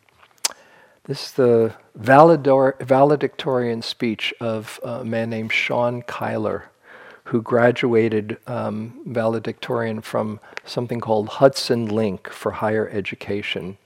[1.10, 6.66] this is the valedictorian speech of a man named Sean Kyler
[7.24, 13.76] who graduated um, valedictorian from something called Hudson Link for Higher Education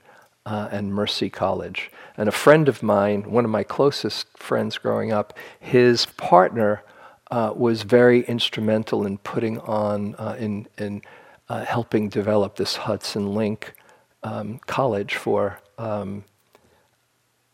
[0.45, 1.89] uh, and Mercy College.
[2.15, 6.83] And a friend of mine, one of my closest friends growing up, his partner
[7.31, 11.01] uh, was very instrumental in putting on, uh, in, in
[11.49, 13.73] uh, helping develop this Hudson Link
[14.21, 15.59] um, College for.
[15.79, 16.23] Um,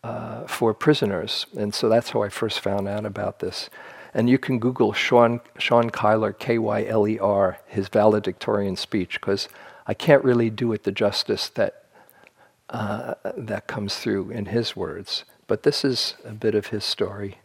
[0.04, 3.70] uh, for prisoners, and so that's how I first found out about this.
[4.14, 9.22] And you can Google Sean, Shawn Kyler, K Y L E R, his valedictorian speech,
[9.22, 9.48] because
[9.88, 11.86] I can't really do it the justice that,
[12.70, 15.24] uh, that comes through in his words.
[15.48, 17.38] But this is a bit of his story.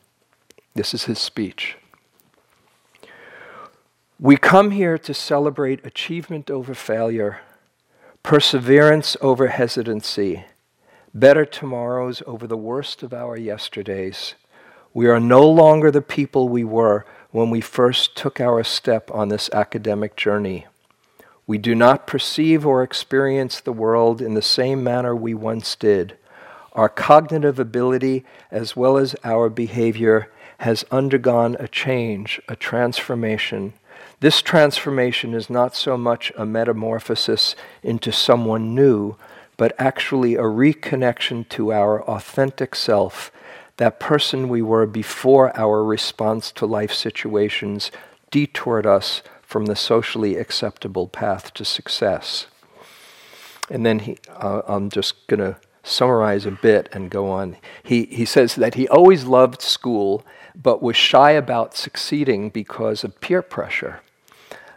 [0.74, 1.76] This is his speech.
[4.18, 7.40] We come here to celebrate achievement over failure,
[8.22, 10.44] perseverance over hesitancy,
[11.18, 14.34] better tomorrows over the worst of our yesterdays
[14.96, 19.28] we are no longer the people we were when we first took our step on
[19.28, 20.66] this academic journey.
[21.46, 26.16] We do not perceive or experience the world in the same manner we once did.
[26.72, 33.74] Our cognitive ability, as well as our behavior, has undergone a change, a transformation.
[34.20, 39.16] This transformation is not so much a metamorphosis into someone new,
[39.56, 43.30] but actually a reconnection to our authentic self
[43.76, 47.90] that person we were before our response to life situations
[48.30, 52.46] detoured us from the socially acceptable path to success.
[53.70, 57.56] And then he, uh, I'm just going to summarize a bit and go on.
[57.82, 63.20] He, he says that he always loved school, but was shy about succeeding because of
[63.20, 64.00] peer pressure.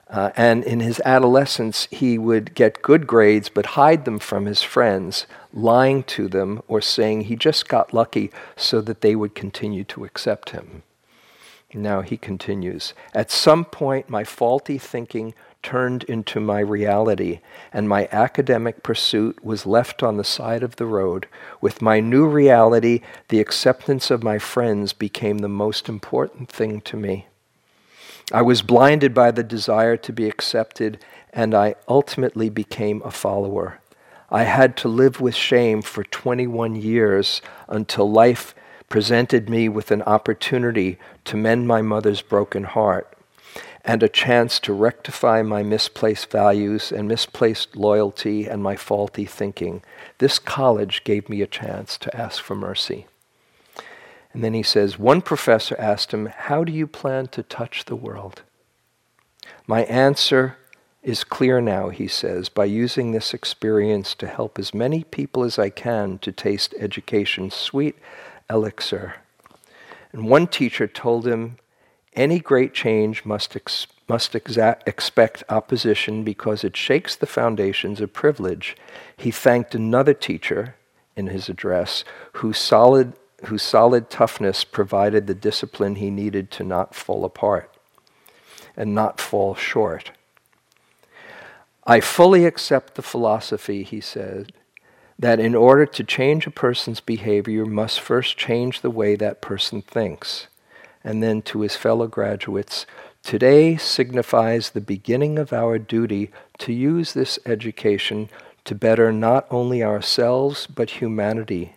[0.10, 4.64] Uh, and in his adolescence, he would get good grades but hide them from his
[4.64, 9.84] friends, lying to them or saying he just got lucky so that they would continue
[9.84, 10.82] to accept him.
[11.74, 17.42] Now he continues At some point, my faulty thinking turned into my reality,
[17.72, 21.28] and my academic pursuit was left on the side of the road.
[21.62, 26.98] With my new reality, the acceptance of my friends became the most important thing to
[26.98, 27.28] me.
[28.32, 31.04] I was blinded by the desire to be accepted,
[31.34, 33.80] and I ultimately became a follower.
[34.30, 38.54] I had to live with shame for 21 years until life
[38.88, 43.12] presented me with an opportunity to mend my mother's broken heart
[43.84, 49.82] and a chance to rectify my misplaced values and misplaced loyalty and my faulty thinking.
[50.20, 53.08] This college gave me a chance to ask for mercy.
[54.34, 57.96] And then he says, One professor asked him, How do you plan to touch the
[57.96, 58.44] world?
[59.66, 60.58] My answer
[61.02, 65.58] is clear now, he says, by using this experience to help as many people as
[65.58, 67.96] I can to taste education's sweet
[68.50, 69.16] elixir.
[70.12, 71.58] And one teacher told him,
[72.14, 78.14] Any great change must, ex- must exa- expect opposition because it shakes the foundations of
[78.14, 78.76] privilege.
[79.16, 80.76] He thanked another teacher
[81.16, 82.04] in his address
[82.34, 83.14] whose solid
[83.46, 87.76] whose solid toughness provided the discipline he needed to not fall apart
[88.76, 90.12] and not fall short.
[91.86, 94.54] I fully accept the philosophy, he said,
[95.18, 99.42] that in order to change a person's behavior, you must first change the way that
[99.42, 100.48] person thinks.
[101.04, 102.86] And then to his fellow graduates,
[103.24, 108.30] today signifies the beginning of our duty to use this education
[108.66, 111.74] to better not only ourselves but humanity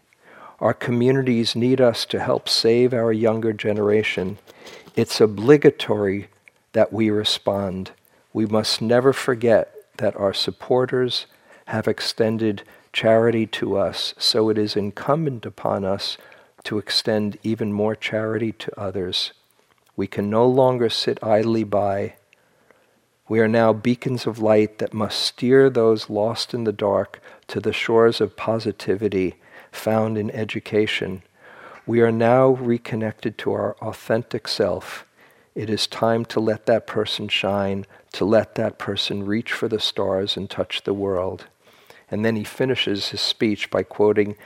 [0.62, 4.38] Our communities need us to help save our younger generation.
[4.94, 6.28] It's obligatory
[6.72, 7.90] that we respond.
[8.32, 11.26] We must never forget that our supporters
[11.66, 16.16] have extended charity to us, so it is incumbent upon us
[16.62, 19.32] to extend even more charity to others.
[19.96, 22.14] We can no longer sit idly by.
[23.28, 27.58] We are now beacons of light that must steer those lost in the dark to
[27.58, 29.34] the shores of positivity
[29.72, 31.22] found in education.
[31.86, 35.04] We are now reconnected to our authentic self.
[35.54, 39.80] It is time to let that person shine, to let that person reach for the
[39.80, 41.46] stars and touch the world.
[42.10, 44.36] And then he finishes his speech by quoting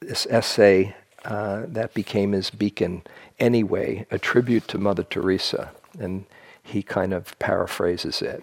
[0.00, 3.02] this essay uh, that became his beacon
[3.38, 5.72] anyway, a tribute to Mother Teresa.
[5.98, 6.26] And
[6.62, 8.42] he kind of paraphrases it.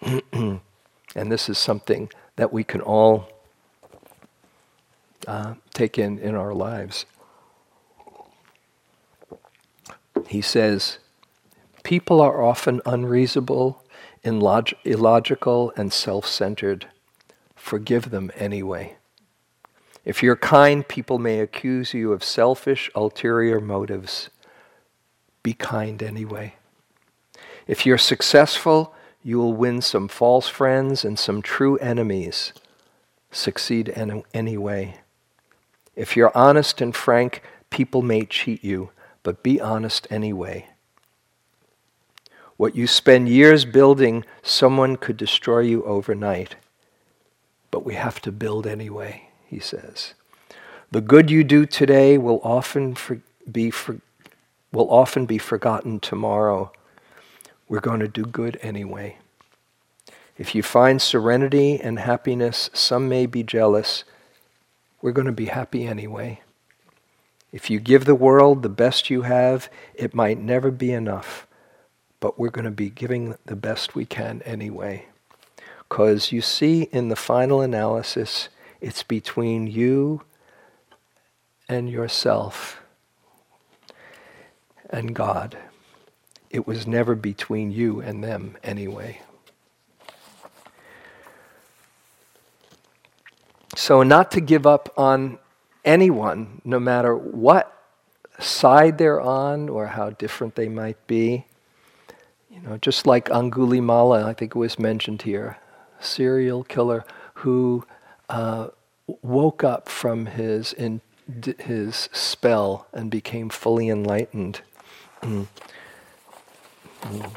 [0.32, 0.60] and
[1.32, 3.28] this is something that we can all
[5.26, 7.06] uh, take in in our lives.
[10.28, 10.98] He says,
[11.82, 13.82] People are often unreasonable,
[14.24, 16.86] illog- illogical, and self centered.
[17.54, 18.96] Forgive them anyway.
[20.04, 24.28] If you're kind, people may accuse you of selfish, ulterior motives.
[25.42, 26.54] Be kind anyway.
[27.66, 32.52] If you're successful, you will win some false friends and some true enemies.
[33.30, 35.00] Succeed any- anyway.
[35.96, 38.90] If you're honest and frank, people may cheat you,
[39.22, 40.68] but be honest anyway.
[42.56, 46.56] What you spend years building, someone could destroy you overnight.
[47.70, 50.14] But we have to build anyway he says.
[50.90, 53.20] The good you do today will often for,
[53.50, 54.00] be for,
[54.72, 56.72] will often be forgotten tomorrow.
[57.68, 59.18] We're going to do good anyway.
[60.36, 64.04] If you find serenity and happiness, some may be jealous.
[65.04, 66.40] We're going to be happy anyway.
[67.52, 71.46] If you give the world the best you have, it might never be enough,
[72.20, 75.04] but we're going to be giving the best we can anyway.
[75.86, 78.48] Because you see, in the final analysis,
[78.80, 80.22] it's between you
[81.68, 82.80] and yourself
[84.88, 85.58] and God.
[86.48, 89.20] It was never between you and them anyway.
[93.76, 95.38] So, not to give up on
[95.84, 97.74] anyone, no matter what
[98.38, 101.46] side they're on or how different they might be.
[102.50, 105.58] You know, just like Angulimala, I think it was mentioned here,
[106.00, 107.04] serial killer
[107.34, 107.84] who
[108.28, 108.68] uh,
[109.22, 111.00] woke up from his in,
[111.58, 114.60] his spell and became fully enlightened.
[115.22, 115.48] Mm.
[117.02, 117.32] Mm.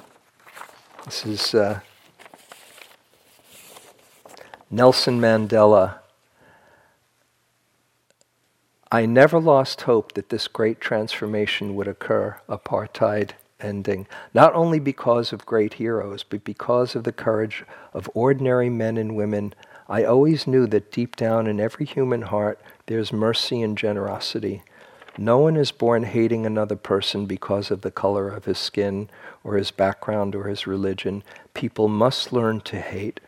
[1.06, 1.80] This is uh,
[4.70, 6.00] Nelson Mandela.
[8.92, 15.34] I never lost hope that this great transformation would occur, apartheid ending, not only because
[15.34, 19.54] of great heroes, but because of the courage of ordinary men and women
[19.90, 24.64] I always knew that deep down in every human heart there's mercy and generosity.
[25.18, 29.10] No one is born hating another person because of the color of his skin
[29.44, 31.24] or his background or his religion.
[31.54, 33.22] People must learn to hate.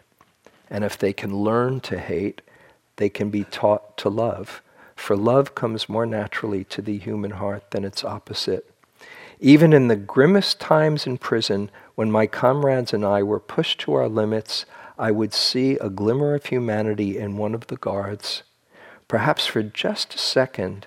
[0.69, 2.41] And if they can learn to hate,
[2.97, 4.61] they can be taught to love.
[4.99, 8.71] For love comes more naturally to the human heart than its opposite.
[9.39, 13.93] Even in the grimmest times in prison, when my comrades and I were pushed to
[13.93, 14.65] our limits,
[14.99, 18.43] I would see a glimmer of humanity in one of the guards,
[19.07, 20.85] perhaps for just a second,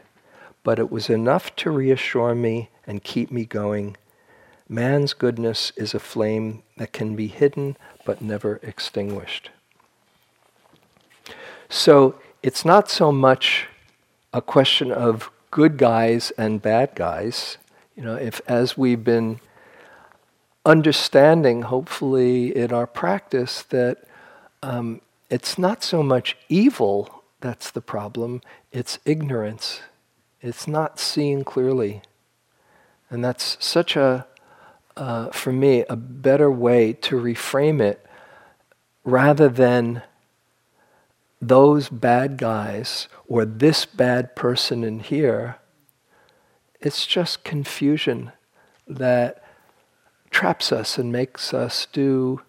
[0.62, 3.96] but it was enough to reassure me and keep me going.
[4.68, 9.50] Man's goodness is a flame that can be hidden but never extinguished.
[11.68, 13.68] So it's not so much
[14.32, 17.58] a question of good guys and bad guys.
[17.96, 19.40] You know, if as we've been
[20.64, 24.04] understanding, hopefully, in our practice that
[24.62, 29.80] um, it's not so much evil that's the problem, it's ignorance.
[30.40, 32.02] It's not seeing clearly.
[33.10, 34.26] And that's such a,
[34.96, 38.06] uh, for me, a better way to reframe it
[39.04, 40.02] rather than
[41.42, 45.56] those bad guys or this bad person in here.
[46.80, 48.30] It's just confusion
[48.86, 49.42] that
[50.30, 52.40] traps us and makes us do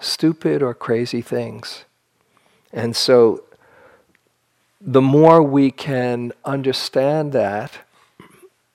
[0.00, 1.84] stupid or crazy things.
[2.72, 3.44] And so
[4.80, 7.80] the more we can understand that,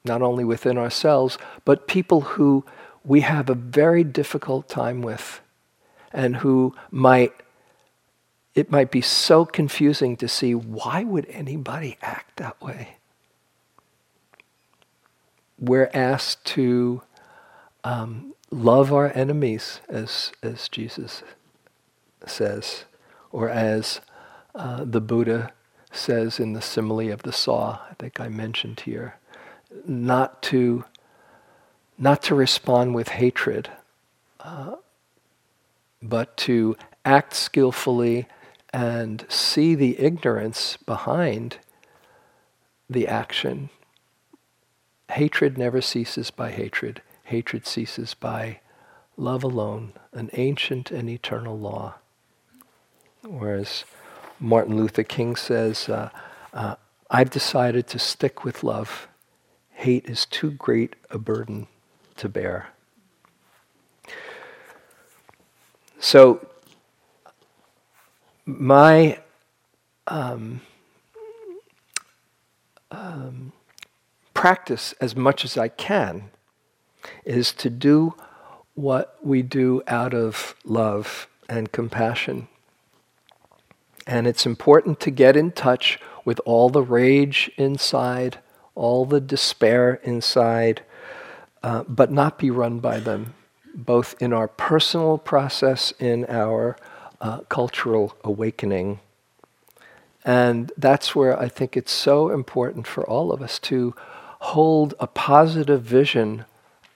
[0.06, 2.66] not only within ourselves, but people who
[3.04, 5.42] we have a very difficult time with
[6.12, 7.34] and who might
[8.56, 12.98] it might be so confusing to see why would anybody act that way?
[15.60, 17.02] We're asked to
[17.84, 21.24] um, love our enemies, as, as Jesus
[22.26, 22.86] says,
[23.32, 24.02] or as
[24.54, 25.52] uh, the Buddha
[25.92, 29.18] says in the simile of the saw, I think I mentioned here,
[29.86, 30.86] not to,
[31.98, 33.70] not to respond with hatred,
[34.40, 34.76] uh,
[36.02, 36.76] but to
[37.06, 38.28] act skillfully
[38.74, 41.60] and see the ignorance behind
[42.90, 43.70] the action.
[45.12, 47.02] Hatred never ceases by hatred.
[47.26, 48.60] Hatred ceases by
[49.16, 51.96] love alone, an ancient and eternal law.
[53.22, 53.86] Whereas
[54.40, 56.10] Martin Luther King says, uh,
[56.52, 56.76] uh,
[57.10, 59.08] I've decided to stick with love.
[59.72, 61.68] Hate is too great a burden
[62.18, 62.70] to bear.
[66.00, 66.46] So,
[68.46, 69.20] my
[70.08, 70.62] um,
[72.92, 73.52] um,
[74.34, 76.30] practice, as much as I can,
[77.26, 78.16] is to do
[78.76, 82.48] what we do out of love and compassion.
[84.06, 88.40] And it's important to get in touch with all the rage inside,
[88.76, 90.84] all the despair inside,
[91.62, 93.34] uh, but not be run by them,
[93.74, 96.76] both in our personal process, in our
[97.24, 99.00] uh, cultural awakening.
[100.26, 103.96] And that's where I think it's so important for all of us to
[104.40, 106.46] hold a positive vision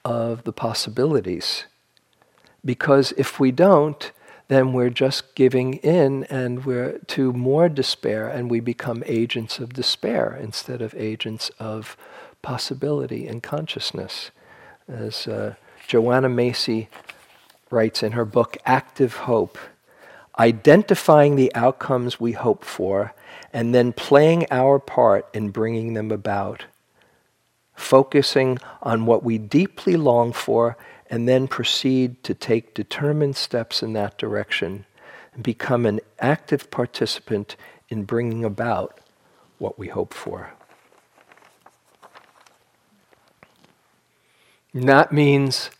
[0.04, 1.64] of the possibilities.
[2.64, 4.12] Because if we don't,
[4.48, 9.72] then we're just giving in and we're to more despair and we become agents of
[9.72, 11.96] despair instead of agents of
[12.42, 14.30] possibility and consciousness.
[14.86, 15.54] As uh,
[15.86, 16.88] Joanna Macy
[17.70, 19.58] writes in her book, Active Hope,
[20.38, 23.14] identifying the outcomes we hope for
[23.52, 26.66] and then playing our part in bringing them about,
[27.74, 30.76] focusing on what we deeply long for
[31.10, 34.84] and then proceed to take determined steps in that direction
[35.34, 37.56] and become an active participant
[37.88, 39.00] in bringing about
[39.58, 40.52] what we hope for.
[44.74, 45.70] And that means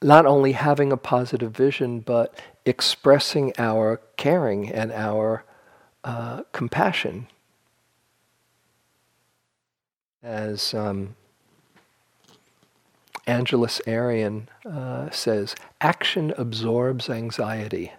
[0.00, 5.44] not only having a positive vision, but expressing our caring and our
[6.02, 7.26] uh, compassion.
[10.22, 11.16] As um,
[13.26, 17.92] Angeles Arrien uh, says, action absorbs anxiety.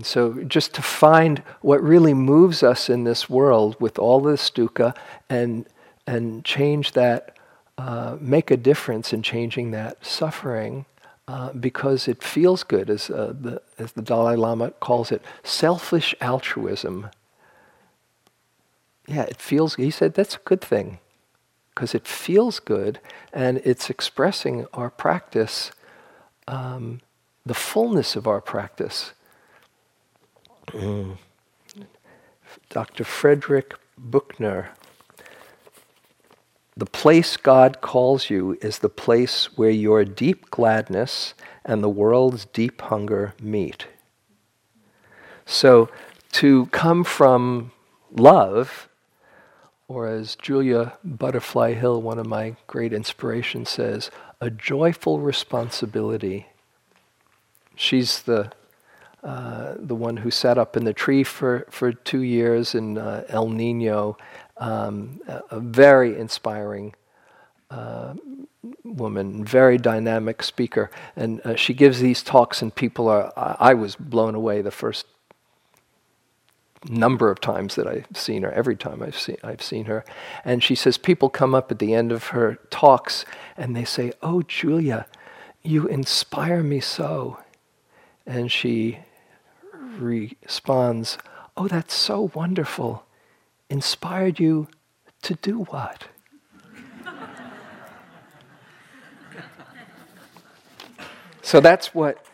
[0.00, 4.50] And so, just to find what really moves us in this world with all this
[4.50, 4.96] dukkha
[5.28, 5.66] and,
[6.06, 7.36] and change that,
[7.80, 10.84] uh, make a difference in changing that suffering
[11.26, 16.14] uh, because it feels good, as, uh, the, as the Dalai Lama calls it, selfish
[16.20, 17.08] altruism
[19.10, 21.00] yeah, it feels, he said that's a good thing
[21.74, 23.00] because it feels good
[23.32, 25.72] and it's expressing our practice,
[26.46, 27.00] um,
[27.44, 29.12] the fullness of our practice.
[30.68, 31.16] Mm.
[32.68, 33.02] Dr.
[33.02, 34.68] Frederick Buechner.
[36.80, 42.46] The place God calls you is the place where your deep gladness and the world's
[42.46, 43.86] deep hunger meet.
[45.44, 45.90] So
[46.32, 47.72] to come from
[48.10, 48.88] love
[49.88, 54.10] or as Julia Butterfly Hill, one of my great inspirations, says,
[54.40, 56.46] a joyful responsibility.
[57.76, 58.52] She's the
[59.22, 63.22] uh, the one who sat up in the tree for, for two years in uh,
[63.28, 64.16] El Nino,
[64.60, 66.94] um, a, very inspiring
[67.70, 68.14] uh,
[68.84, 70.90] woman, very dynamic speaker.
[71.16, 74.70] And uh, she gives these talks, and people are, I, I was blown away the
[74.70, 75.06] first
[76.88, 80.04] number of times that I've seen her, every time I've seen, I've seen her.
[80.44, 83.24] And she says, people come up at the end of her talks
[83.56, 85.06] and they say, Oh, Julia,
[85.62, 87.38] you inspire me so.
[88.26, 89.00] And she
[89.98, 91.18] responds,
[91.56, 93.04] Oh, that's so wonderful.
[93.70, 94.68] Inspired you
[95.22, 96.04] to do what?
[101.42, 102.24] so that's what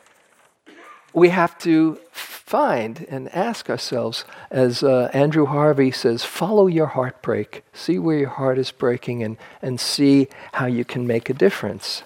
[1.13, 7.65] we have to find and ask ourselves, as uh, Andrew Harvey says, follow your heartbreak.
[7.73, 12.03] See where your heart is breaking and, and see how you can make a difference.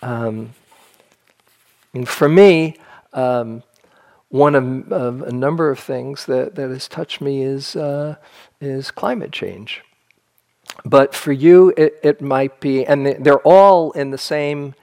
[0.00, 0.54] Um,
[1.92, 2.76] and for me,
[3.12, 3.62] um,
[4.30, 8.16] one of, of, a number of things that, that has touched me is, uh,
[8.60, 9.82] is climate change.
[10.84, 14.74] But for you, it, it might be, and they're all in the same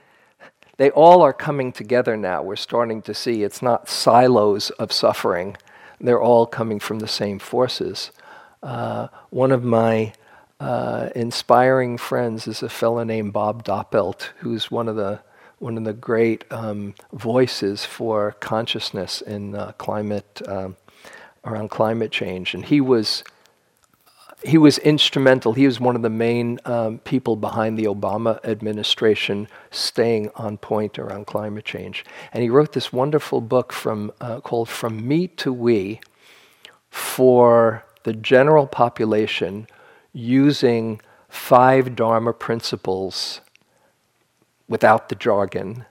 [0.76, 2.42] they all are coming together now.
[2.42, 5.56] We're starting to see it's not silos of suffering,
[6.00, 8.10] they're all coming from the same forces.
[8.62, 10.12] Uh, one of my
[10.60, 15.20] uh, inspiring friends is a fellow named Bob Doppelt, who's one of the
[15.58, 20.76] one of the great um, voices for consciousness in uh, climate um,
[21.44, 23.24] around climate change, and he was
[24.44, 25.54] he was instrumental.
[25.54, 30.98] He was one of the main um, people behind the Obama administration staying on point
[30.98, 32.04] around climate change.
[32.32, 36.00] And he wrote this wonderful book from, uh, called From Me to We
[36.90, 39.66] for the general population
[40.12, 43.40] using five Dharma principles
[44.68, 45.84] without the jargon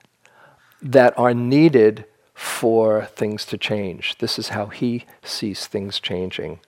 [0.82, 4.18] that are needed for things to change.
[4.18, 6.60] This is how he sees things changing.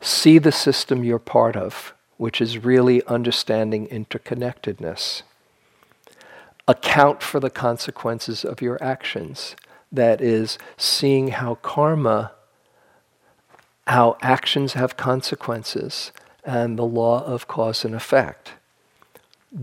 [0.00, 5.22] See the system you're part of, which is really understanding interconnectedness.
[6.66, 9.56] Account for the consequences of your actions.
[9.90, 12.32] That is, seeing how karma,
[13.86, 16.12] how actions have consequences,
[16.44, 18.52] and the law of cause and effect.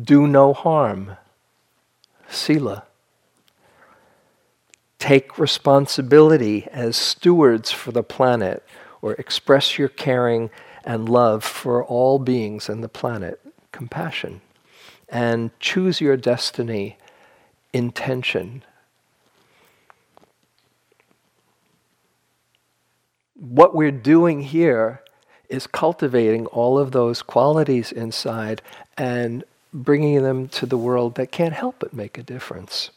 [0.01, 1.17] Do no harm.
[2.29, 2.85] Sila.
[4.99, 8.63] Take responsibility as stewards for the planet
[9.01, 10.49] or express your caring
[10.83, 13.39] and love for all beings and the planet,
[13.71, 14.41] compassion.
[15.09, 16.97] And choose your destiny,
[17.73, 18.63] intention.
[23.35, 25.01] What we're doing here
[25.49, 28.61] is cultivating all of those qualities inside
[28.97, 29.43] and
[29.83, 32.91] bringing them to the world that can't help but make a difference.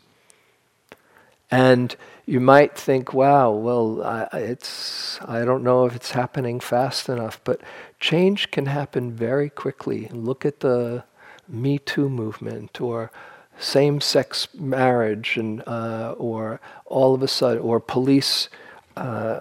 [1.51, 7.09] And you might think, wow, well, I, it's, I don't know if it's happening fast
[7.09, 7.61] enough, but
[7.99, 10.09] change can happen very quickly.
[10.13, 11.05] Look at the
[11.49, 13.11] Me Too movement or
[13.59, 18.49] same sex marriage, and, uh, or all of a sudden, or police
[18.97, 19.41] uh,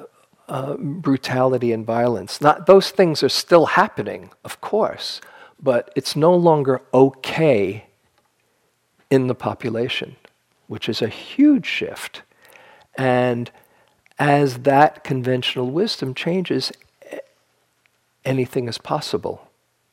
[0.50, 2.42] uh, brutality and violence.
[2.42, 5.22] Not, those things are still happening, of course,
[5.62, 7.86] but it's no longer okay
[9.10, 10.16] in the population,
[10.68, 12.22] which is a huge shift.
[12.98, 13.52] And
[14.20, 16.72] as that conventional wisdom changes,
[18.26, 19.48] anything is possible.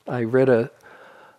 [0.07, 0.69] I read a,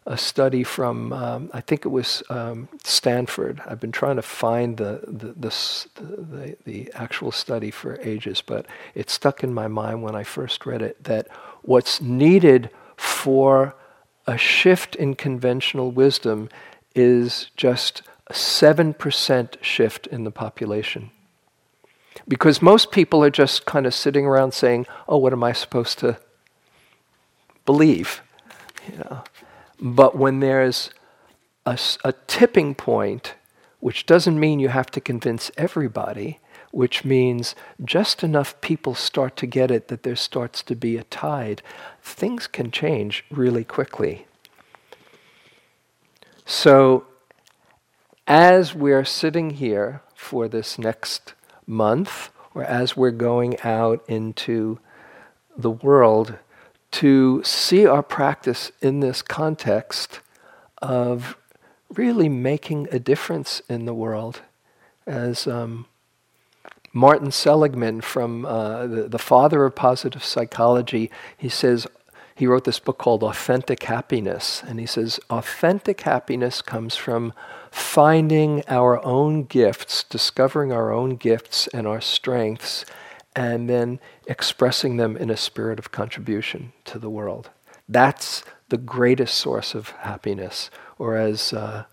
[0.06, 3.60] a study from, um, I think it was um, Stanford.
[3.66, 5.52] I've been trying to find the, the, the,
[6.00, 10.64] the, the actual study for ages, but it stuck in my mind when I first
[10.64, 11.28] read it that
[11.62, 13.74] what's needed for
[14.26, 16.48] a shift in conventional wisdom
[16.94, 21.10] is just a 7% shift in the population.
[22.26, 25.98] Because most people are just kind of sitting around saying, oh, what am I supposed
[26.00, 26.18] to
[27.64, 28.22] believe?
[28.90, 29.24] You know?
[29.80, 30.90] But when there's
[31.64, 33.34] a, a tipping point,
[33.80, 36.40] which doesn't mean you have to convince everybody,
[36.76, 41.04] which means just enough people start to get it that there starts to be a
[41.04, 41.62] tide,
[42.02, 44.26] things can change really quickly.
[46.44, 47.06] So,
[48.26, 51.32] as we're sitting here for this next
[51.66, 54.78] month or as we're going out into
[55.56, 56.36] the world
[56.90, 60.20] to see our practice in this context
[60.82, 61.38] of
[61.88, 64.42] really making a difference in the world.
[65.06, 65.86] As um,
[66.96, 71.86] Martin Seligman, from uh, the, the father of positive psychology, he says,
[72.34, 74.62] he wrote this book called Authentic Happiness.
[74.66, 77.34] And he says, authentic happiness comes from
[77.70, 82.86] finding our own gifts, discovering our own gifts and our strengths,
[83.34, 87.50] and then expressing them in a spirit of contribution to the world.
[87.86, 90.70] That's the greatest source of happiness.
[90.98, 91.84] Or as uh,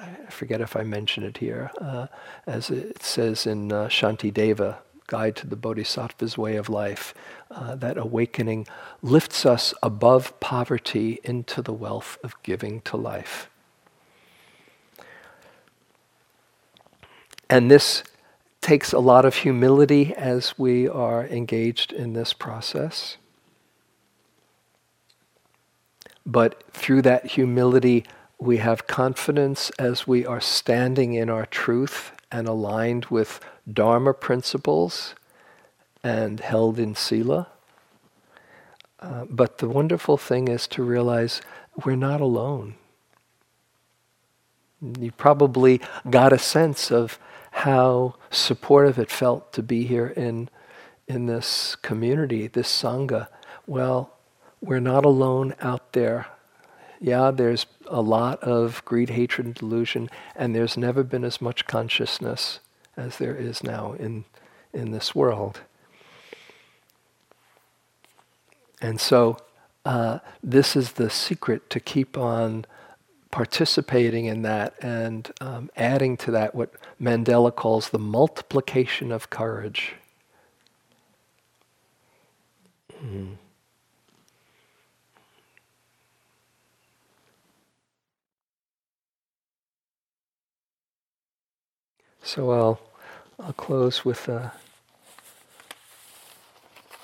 [0.00, 2.06] I forget if I mention it here, uh,
[2.46, 7.12] as it says in uh, Shantideva, Guide to the Bodhisattva's Way of Life,
[7.50, 8.66] uh, that awakening
[9.02, 13.50] lifts us above poverty into the wealth of giving to life.
[17.50, 18.04] And this
[18.60, 23.16] takes a lot of humility as we are engaged in this process.
[26.24, 28.04] But through that humility,
[28.40, 33.38] we have confidence as we are standing in our truth and aligned with
[33.70, 35.14] Dharma principles
[36.02, 37.48] and held in Sila.
[38.98, 41.42] Uh, but the wonderful thing is to realize
[41.84, 42.76] we're not alone.
[44.98, 47.18] You probably got a sense of
[47.50, 50.48] how supportive it felt to be here in,
[51.06, 53.28] in this community, this Sangha.
[53.66, 54.16] Well,
[54.62, 56.26] we're not alone out there
[57.00, 61.66] yeah, there's a lot of greed, hatred, and delusion, and there's never been as much
[61.66, 62.60] consciousness
[62.96, 64.24] as there is now in,
[64.72, 65.60] in this world.
[68.82, 69.38] And so,
[69.84, 72.66] uh, this is the secret to keep on
[73.30, 79.94] participating in that and um, adding to that what Mandela calls the multiplication of courage.
[83.02, 83.36] Mm.
[92.32, 92.80] So I'll,
[93.40, 94.52] I'll close with a,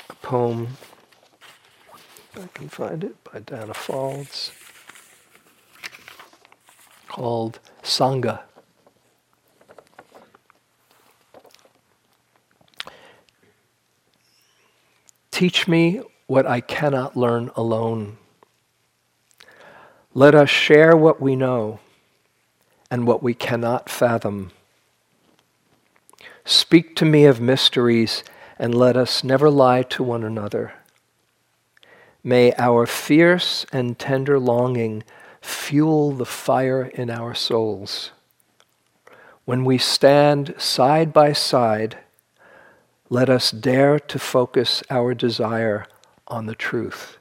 [0.08, 0.76] a poem,
[2.36, 4.52] I can find it, by Danna Faulds,
[7.08, 8.42] called Sangha.
[15.32, 18.18] Teach me what I cannot learn alone.
[20.14, 21.80] Let us share what we know
[22.92, 24.52] and what we cannot fathom.
[26.48, 28.22] Speak to me of mysteries,
[28.56, 30.74] and let us never lie to one another.
[32.22, 35.02] May our fierce and tender longing
[35.40, 38.12] fuel the fire in our souls.
[39.44, 41.98] When we stand side by side,
[43.10, 45.84] let us dare to focus our desire
[46.28, 47.18] on the truth.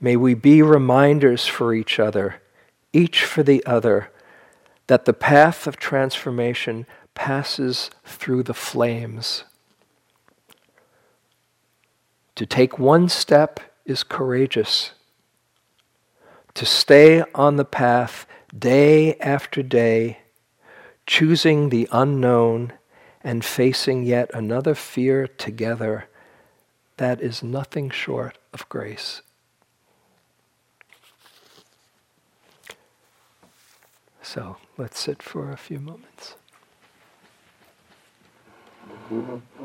[0.00, 2.40] May we be reminders for each other,
[2.92, 4.10] each for the other,
[4.88, 9.44] that the path of transformation passes through the flames.
[12.34, 14.92] To take one step is courageous.
[16.54, 18.26] To stay on the path
[18.56, 20.20] day after day,
[21.06, 22.72] choosing the unknown
[23.22, 26.08] and facing yet another fear together,
[26.96, 29.20] that is nothing short of grace.
[34.22, 36.36] So let's sit for a few moments.
[39.12, 39.64] Mm-hmm.